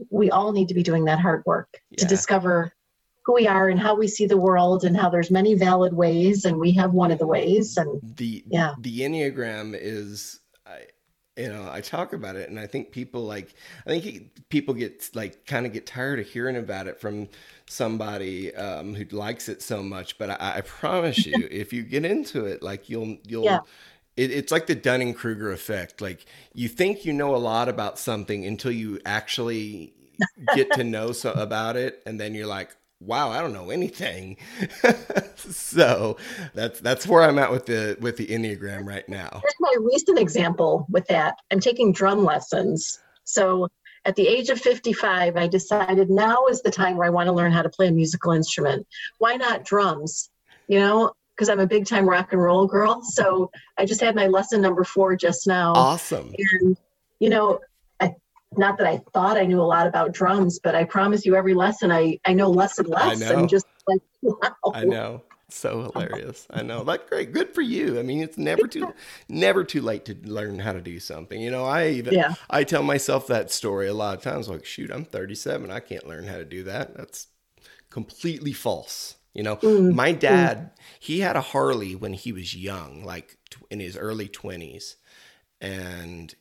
we 0.09 0.29
all 0.31 0.51
need 0.51 0.67
to 0.67 0.73
be 0.73 0.83
doing 0.83 1.05
that 1.05 1.19
hard 1.19 1.43
work 1.45 1.69
yeah. 1.89 1.97
to 1.97 2.05
discover 2.05 2.73
who 3.23 3.33
we 3.33 3.47
are 3.47 3.69
and 3.69 3.79
how 3.79 3.95
we 3.95 4.07
see 4.07 4.25
the 4.25 4.37
world 4.37 4.83
and 4.83 4.95
how 4.95 5.09
there's 5.09 5.31
many 5.31 5.55
valid 5.55 5.93
ways 5.93 6.45
and 6.45 6.57
we 6.57 6.71
have 6.71 6.93
one 6.93 7.11
of 7.11 7.19
the 7.19 7.27
ways 7.27 7.77
and 7.77 7.99
the 8.17 8.43
yeah 8.47 8.73
the 8.79 8.99
enneagram 8.99 9.77
is 9.79 10.41
I, 10.65 10.85
you 11.37 11.47
know 11.47 11.67
i 11.71 11.81
talk 11.81 12.13
about 12.13 12.35
it 12.35 12.49
and 12.49 12.59
i 12.59 12.67
think 12.67 12.91
people 12.91 13.23
like 13.23 13.53
i 13.87 13.89
think 13.89 14.49
people 14.49 14.73
get 14.73 15.09
like 15.13 15.45
kind 15.45 15.65
of 15.65 15.73
get 15.73 15.87
tired 15.87 16.19
of 16.19 16.27
hearing 16.27 16.57
about 16.57 16.87
it 16.87 16.99
from 16.99 17.29
somebody 17.67 18.53
um, 18.55 18.93
who 18.93 19.05
likes 19.15 19.47
it 19.49 19.61
so 19.61 19.81
much 19.81 20.17
but 20.17 20.29
i, 20.29 20.57
I 20.57 20.61
promise 20.61 21.25
you 21.25 21.47
if 21.49 21.71
you 21.71 21.83
get 21.83 22.05
into 22.05 22.45
it 22.45 22.61
like 22.61 22.89
you'll 22.89 23.17
you'll 23.25 23.45
yeah. 23.45 23.59
it, 24.17 24.31
it's 24.31 24.51
like 24.51 24.67
the 24.67 24.75
dunning 24.75 25.13
kruger 25.13 25.51
effect 25.51 26.01
like 26.01 26.25
you 26.53 26.67
think 26.67 27.05
you 27.05 27.13
know 27.13 27.35
a 27.35 27.37
lot 27.37 27.69
about 27.69 27.97
something 27.97 28.45
until 28.45 28.71
you 28.71 28.99
actually 29.05 29.93
get 30.55 30.71
to 30.73 30.83
know 30.83 31.13
so 31.13 31.31
about 31.31 31.77
it 31.77 32.03
and 32.05 32.19
then 32.19 32.35
you're 32.35 32.47
like 32.47 32.75
wow, 33.05 33.29
I 33.29 33.41
don't 33.41 33.53
know 33.53 33.69
anything. 33.69 34.37
so 35.35 36.17
that's 36.53 36.79
that's 36.79 37.07
where 37.07 37.23
I'm 37.23 37.39
at 37.39 37.51
with 37.51 37.65
the 37.65 37.97
with 37.99 38.17
the 38.17 38.27
Enneagram 38.27 38.85
right 38.85 39.07
now. 39.07 39.41
Here's 39.41 39.53
my 39.59 39.75
recent 39.79 40.19
example 40.19 40.85
with 40.89 41.07
that. 41.07 41.35
I'm 41.51 41.59
taking 41.59 41.91
drum 41.91 42.23
lessons. 42.23 42.99
So 43.23 43.69
at 44.05 44.15
the 44.15 44.27
age 44.27 44.49
of 44.49 44.59
55, 44.59 45.37
I 45.37 45.47
decided 45.47 46.09
now 46.09 46.47
is 46.47 46.61
the 46.61 46.71
time 46.71 46.97
where 46.97 47.07
I 47.07 47.09
want 47.09 47.27
to 47.27 47.33
learn 47.33 47.51
how 47.51 47.61
to 47.61 47.69
play 47.69 47.87
a 47.87 47.91
musical 47.91 48.33
instrument. 48.33 48.85
Why 49.17 49.35
not 49.35 49.63
drums? 49.63 50.29
You 50.67 50.79
know, 50.79 51.13
because 51.35 51.49
I'm 51.49 51.59
a 51.59 51.67
big 51.67 51.85
time 51.85 52.07
rock 52.07 52.33
and 52.33 52.41
roll 52.41 52.67
girl. 52.67 53.01
So 53.03 53.49
I 53.77 53.85
just 53.85 54.01
had 54.01 54.15
my 54.15 54.27
lesson 54.27 54.61
number 54.61 54.83
four 54.83 55.15
just 55.15 55.47
now. 55.47 55.73
Awesome. 55.73 56.33
And, 56.37 56.77
you 57.19 57.29
know, 57.29 57.59
not 58.57 58.77
that 58.77 58.87
I 58.87 59.01
thought 59.13 59.37
I 59.37 59.45
knew 59.45 59.61
a 59.61 59.63
lot 59.63 59.87
about 59.87 60.13
drums, 60.13 60.59
but 60.59 60.75
I 60.75 60.83
promise 60.83 61.25
you 61.25 61.35
every 61.35 61.53
lesson 61.53 61.91
I, 61.91 62.19
I 62.25 62.33
know 62.33 62.49
less 62.49 62.79
and 62.79 62.87
less. 62.87 63.21
I 63.21 63.25
know. 63.25 63.39
And 63.39 63.49
just 63.49 63.65
like, 63.87 64.01
wow. 64.21 64.71
I 64.73 64.83
know. 64.83 65.21
So 65.49 65.91
hilarious. 65.93 66.47
I 66.49 66.63
know. 66.63 66.81
Like 66.81 67.07
great. 67.07 67.31
Good 67.31 67.53
for 67.53 67.61
you. 67.61 67.99
I 67.99 68.01
mean, 68.01 68.23
it's 68.23 68.39
never 68.39 68.65
too 68.65 68.91
never 69.29 69.63
too 69.63 69.81
late 69.81 70.05
to 70.05 70.15
learn 70.23 70.57
how 70.57 70.73
to 70.73 70.81
do 70.81 70.99
something. 70.99 71.39
You 71.39 71.51
know, 71.51 71.65
I 71.65 71.89
even 71.89 72.15
yeah. 72.15 72.33
I 72.49 72.63
tell 72.63 72.81
myself 72.81 73.27
that 73.27 73.51
story 73.51 73.87
a 73.87 73.93
lot 73.93 74.17
of 74.17 74.23
times 74.23 74.49
like, 74.49 74.65
shoot, 74.65 74.89
I'm 74.91 75.05
37. 75.05 75.69
I 75.69 75.79
can't 75.79 76.07
learn 76.07 76.25
how 76.25 76.37
to 76.37 76.45
do 76.45 76.63
that. 76.63 76.97
That's 76.97 77.27
completely 77.91 78.51
false. 78.51 79.15
You 79.33 79.43
know, 79.43 79.57
mm, 79.57 79.93
my 79.93 80.11
dad, 80.11 80.57
mm. 80.57 80.69
he 80.99 81.19
had 81.19 81.35
a 81.35 81.41
Harley 81.41 81.95
when 81.95 82.13
he 82.13 82.31
was 82.31 82.55
young, 82.55 83.03
like 83.03 83.37
in 83.69 83.79
his 83.79 83.97
early 83.97 84.27
20s. 84.27 84.95
And 85.61 86.33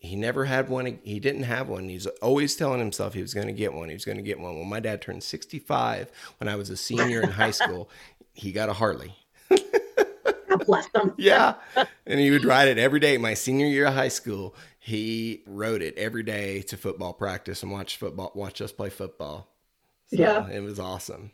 he 0.00 0.14
never 0.14 0.44
had 0.44 0.68
one. 0.68 0.98
He 1.02 1.18
didn't 1.18 1.42
have 1.42 1.68
one. 1.68 1.88
He's 1.88 2.06
always 2.22 2.54
telling 2.54 2.78
himself 2.78 3.14
he 3.14 3.22
was 3.22 3.34
going 3.34 3.48
to 3.48 3.52
get 3.52 3.74
one. 3.74 3.88
He 3.88 3.94
was 3.94 4.04
going 4.04 4.16
to 4.16 4.22
get 4.22 4.38
one. 4.38 4.56
When 4.58 4.68
my 4.68 4.80
dad 4.80 5.02
turned 5.02 5.22
65, 5.22 6.10
when 6.38 6.48
I 6.48 6.56
was 6.56 6.70
a 6.70 6.76
senior 6.76 7.20
in 7.20 7.30
high 7.30 7.50
school, 7.50 7.90
he 8.32 8.52
got 8.52 8.68
a 8.68 8.72
Harley. 8.72 9.14
God 9.50 10.66
bless 10.66 10.86
him. 10.94 11.14
yeah. 11.18 11.54
And 12.06 12.20
he 12.20 12.30
would 12.30 12.44
ride 12.44 12.68
it 12.68 12.78
every 12.78 13.00
day. 13.00 13.18
My 13.18 13.34
senior 13.34 13.66
year 13.66 13.86
of 13.86 13.94
high 13.94 14.08
school, 14.08 14.54
he 14.78 15.42
rode 15.46 15.82
it 15.82 15.98
every 15.98 16.22
day 16.22 16.62
to 16.62 16.76
football 16.76 17.12
practice 17.12 17.62
and 17.62 17.72
watch 17.72 17.96
football, 17.96 18.30
watch 18.34 18.60
us 18.60 18.72
play 18.72 18.90
football. 18.90 19.48
So 20.06 20.16
yeah. 20.16 20.48
It 20.48 20.60
was 20.60 20.78
awesome. 20.78 21.32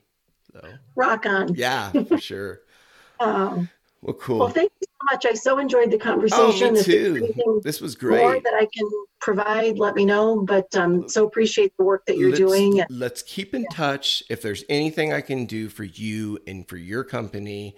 So 0.53 0.67
rock 0.97 1.27
on. 1.27 1.55
Yeah, 1.55 1.91
for 1.91 2.19
sure. 2.19 2.61
um, 3.21 3.69
well, 4.05 4.15
cool. 4.15 4.39
Well, 4.39 4.49
thank 4.51 4.71
you 4.81 4.87
so 4.87 5.13
much. 5.13 5.25
I 5.25 5.33
so 5.33 5.59
enjoyed 5.59 5.91
the 5.91 5.97
conversation. 5.99 6.69
Oh, 6.69 6.73
me 6.73 6.83
too. 6.83 7.61
This 7.65 7.81
was 7.81 7.95
great. 7.95 8.21
More 8.21 8.39
that 8.39 8.55
I 8.55 8.67
can 8.67 8.87
provide, 9.19 9.79
let 9.79 9.95
me 9.95 10.05
know. 10.05 10.43
But 10.43 10.77
um, 10.77 11.09
so 11.09 11.27
appreciate 11.27 11.73
the 11.79 11.85
work 11.85 12.05
that 12.05 12.19
you're 12.19 12.29
let's, 12.29 12.39
doing. 12.39 12.85
Let's 12.91 13.23
keep 13.23 13.55
in 13.55 13.63
yeah. 13.63 13.69
touch. 13.73 14.23
If 14.29 14.43
there's 14.43 14.63
anything 14.69 15.15
I 15.15 15.23
can 15.23 15.47
do 15.47 15.71
for 15.71 15.85
you 15.85 16.39
and 16.47 16.69
for 16.69 16.77
your 16.77 17.03
company, 17.03 17.77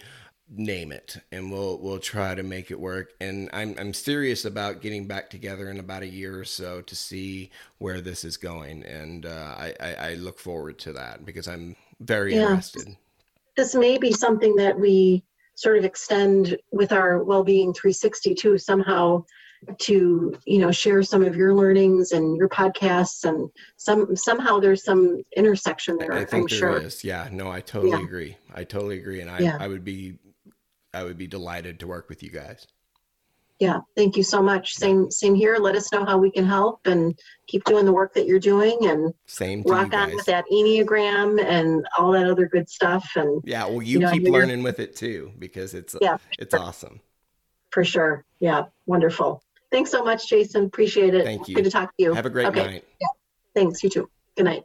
name 0.49 0.91
it, 0.91 1.17
and 1.31 1.51
we'll 1.53 1.79
we'll 1.79 2.01
try 2.01 2.35
to 2.35 2.43
make 2.43 2.73
it 2.73 2.81
work. 2.81 3.13
And 3.21 3.49
I'm 3.53 3.77
I'm 3.79 3.95
serious 3.95 4.45
about 4.45 4.81
getting 4.81 5.07
back 5.07 5.31
together 5.31 5.71
in 5.71 5.79
about 5.79 6.03
a 6.03 6.09
year 6.09 6.37
or 6.37 6.45
so 6.45 6.81
to 6.81 6.97
see 6.97 7.51
where 7.79 8.01
this 8.01 8.25
is 8.25 8.37
going. 8.37 8.83
And 8.83 9.27
uh, 9.27 9.55
I, 9.57 9.75
I, 9.81 9.95
I 9.95 10.15
look 10.15 10.41
forward 10.41 10.81
to 10.81 10.93
that 10.95 11.25
because 11.25 11.47
I'm 11.47 11.77
very 12.01 12.35
yeah. 12.35 12.49
interested. 12.49 12.97
This 13.57 13.77
may 13.77 13.97
be 13.97 14.13
something 14.13 14.57
that 14.57 14.77
we 14.77 15.23
sort 15.57 15.79
of 15.79 15.85
extend 15.85 16.57
with 16.71 16.93
our 16.93 17.25
well-being 17.25 17.73
360 17.75 18.35
too 18.35 18.57
somehow 18.57 19.25
to 19.79 20.39
you 20.45 20.59
know 20.59 20.71
share 20.71 21.03
some 21.03 21.25
of 21.25 21.35
your 21.35 21.55
learnings 21.55 22.13
and 22.13 22.37
your 22.37 22.49
podcasts 22.49 23.25
and 23.25 23.51
some 23.77 24.15
somehow 24.15 24.61
there's 24.61 24.85
some 24.85 25.23
intersection 25.37 25.97
there 25.99 26.13
i 26.13 26.25
think 26.25 26.53
I'm 26.53 26.59
there 26.59 26.59
sure. 26.59 26.79
is. 26.83 27.03
yeah 27.03 27.29
no 27.33 27.51
i 27.51 27.61
totally 27.61 27.99
yeah. 27.99 28.05
agree 28.05 28.37
i 28.55 28.65
totally 28.65 28.99
agree 28.99 29.23
and 29.23 29.31
I, 29.31 29.39
yeah. 29.39 29.57
I 29.59 29.67
would 29.67 29.83
be 29.83 30.19
i 30.93 31.03
would 31.03 31.17
be 31.17 31.27
delighted 31.27 31.81
to 31.81 31.87
work 31.87 32.09
with 32.09 32.23
you 32.23 32.31
guys 32.31 32.67
yeah 33.59 33.79
thank 33.97 34.17
you 34.17 34.23
so 34.23 34.43
much. 34.43 34.75
Same 34.75 35.11
same 35.11 35.35
here. 35.35 35.57
Let 35.57 35.75
us 35.77 35.93
know 35.93 36.05
how 36.05 36.19
we 36.19 36.31
can 36.31 36.45
help 36.45 36.87
and 36.87 37.19
keep 37.47 37.65
doing 37.65 37.85
the 37.85 37.93
work 37.93 38.15
that 38.15 38.27
you're 38.27 38.39
doing 38.39 38.79
and 38.83 39.15
same 39.27 39.63
rock 39.63 39.93
on 39.95 40.15
with 40.15 40.27
that 40.27 40.45
enneagram 40.53 41.43
and 41.43 41.87
all 41.99 42.13
that 42.13 42.27
other 42.27 42.47
good 42.47 42.69
stuff 42.69 43.09
and 43.17 43.41
yeah 43.45 43.65
well 43.65 43.83
you, 43.83 43.93
you 43.95 43.99
know, 44.01 44.11
keep 44.11 44.25
learning 44.25 44.63
with 44.63 44.81
it 44.81 44.97
too 44.97 45.33
because 45.39 45.75
it's 45.75 45.95
yeah 46.01 46.19
it's 46.39 46.55
sure. 46.55 46.61
awesome. 46.61 47.01
for 47.71 47.85
sure. 47.85 48.25
Yeah 48.41 48.65
wonderful. 48.87 49.43
Thanks 49.71 49.91
so 49.91 50.05
much 50.05 50.29
jason. 50.29 50.65
Appreciate 50.65 51.15
it. 51.15 51.25
Thank 51.25 51.49
you. 51.49 51.55
Good 51.55 51.65
to 51.65 51.71
talk 51.71 51.97
to 51.97 52.03
you. 52.03 52.15
Have 52.15 52.27
a 52.27 52.31
great 52.31 52.47
okay. 52.49 52.65
night. 52.65 52.85
Yeah. 53.01 53.09
thanks. 53.55 53.83
You 53.83 53.91
too. 53.91 54.11
Good 54.37 54.45
night 54.45 54.65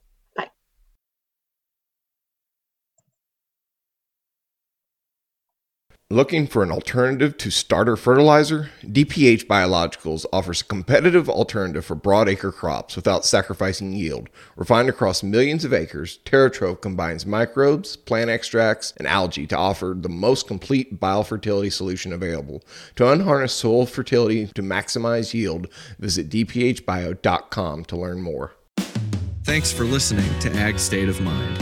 Looking 6.11 6.45
for 6.45 6.61
an 6.61 6.73
alternative 6.73 7.37
to 7.37 7.49
starter 7.49 7.95
fertilizer? 7.95 8.69
DPH 8.83 9.45
Biologicals 9.45 10.25
offers 10.33 10.59
a 10.59 10.65
competitive 10.65 11.29
alternative 11.29 11.85
for 11.85 11.95
broadacre 11.95 12.51
crops 12.53 12.97
without 12.97 13.23
sacrificing 13.23 13.93
yield. 13.93 14.27
Refined 14.57 14.89
across 14.89 15.23
millions 15.23 15.63
of 15.63 15.71
acres, 15.71 16.19
TerraTrove 16.25 16.81
combines 16.81 17.25
microbes, 17.25 17.95
plant 17.95 18.29
extracts, 18.29 18.91
and 18.97 19.07
algae 19.07 19.47
to 19.47 19.57
offer 19.57 19.95
the 19.97 20.09
most 20.09 20.47
complete 20.47 20.99
biofertility 20.99 21.71
solution 21.71 22.11
available. 22.11 22.61
To 22.97 23.09
unharness 23.09 23.53
soil 23.53 23.85
fertility 23.85 24.47
to 24.47 24.61
maximize 24.61 25.33
yield, 25.33 25.67
visit 25.97 26.27
dphbio.com 26.29 27.85
to 27.85 27.95
learn 27.95 28.21
more. 28.21 28.51
Thanks 29.45 29.71
for 29.71 29.85
listening 29.85 30.37
to 30.41 30.51
Ag 30.57 30.77
State 30.77 31.07
of 31.07 31.21
Mind. 31.21 31.57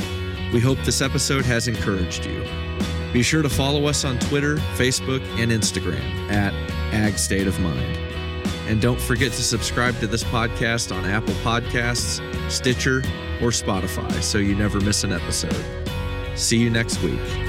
We 0.51 0.59
hope 0.59 0.79
this 0.85 1.03
episode 1.03 1.45
has 1.45 1.67
encouraged 1.67 2.25
you. 2.25 2.68
Be 3.11 3.23
sure 3.23 3.41
to 3.41 3.49
follow 3.49 3.85
us 3.85 4.05
on 4.05 4.19
Twitter, 4.19 4.57
Facebook, 4.75 5.21
and 5.39 5.51
Instagram 5.51 6.31
at 6.31 6.53
Ag 6.93 7.17
State 7.17 7.47
of 7.47 7.59
Mind. 7.59 7.97
And 8.67 8.79
don't 8.79 9.01
forget 9.01 9.31
to 9.31 9.41
subscribe 9.41 9.99
to 9.99 10.07
this 10.07 10.23
podcast 10.23 10.95
on 10.95 11.05
Apple 11.05 11.33
Podcasts, 11.35 12.21
Stitcher, 12.51 12.99
or 13.41 13.49
Spotify 13.49 14.21
so 14.21 14.37
you 14.37 14.55
never 14.55 14.79
miss 14.79 15.03
an 15.03 15.11
episode. 15.11 15.65
See 16.35 16.57
you 16.57 16.69
next 16.69 17.01
week. 17.01 17.48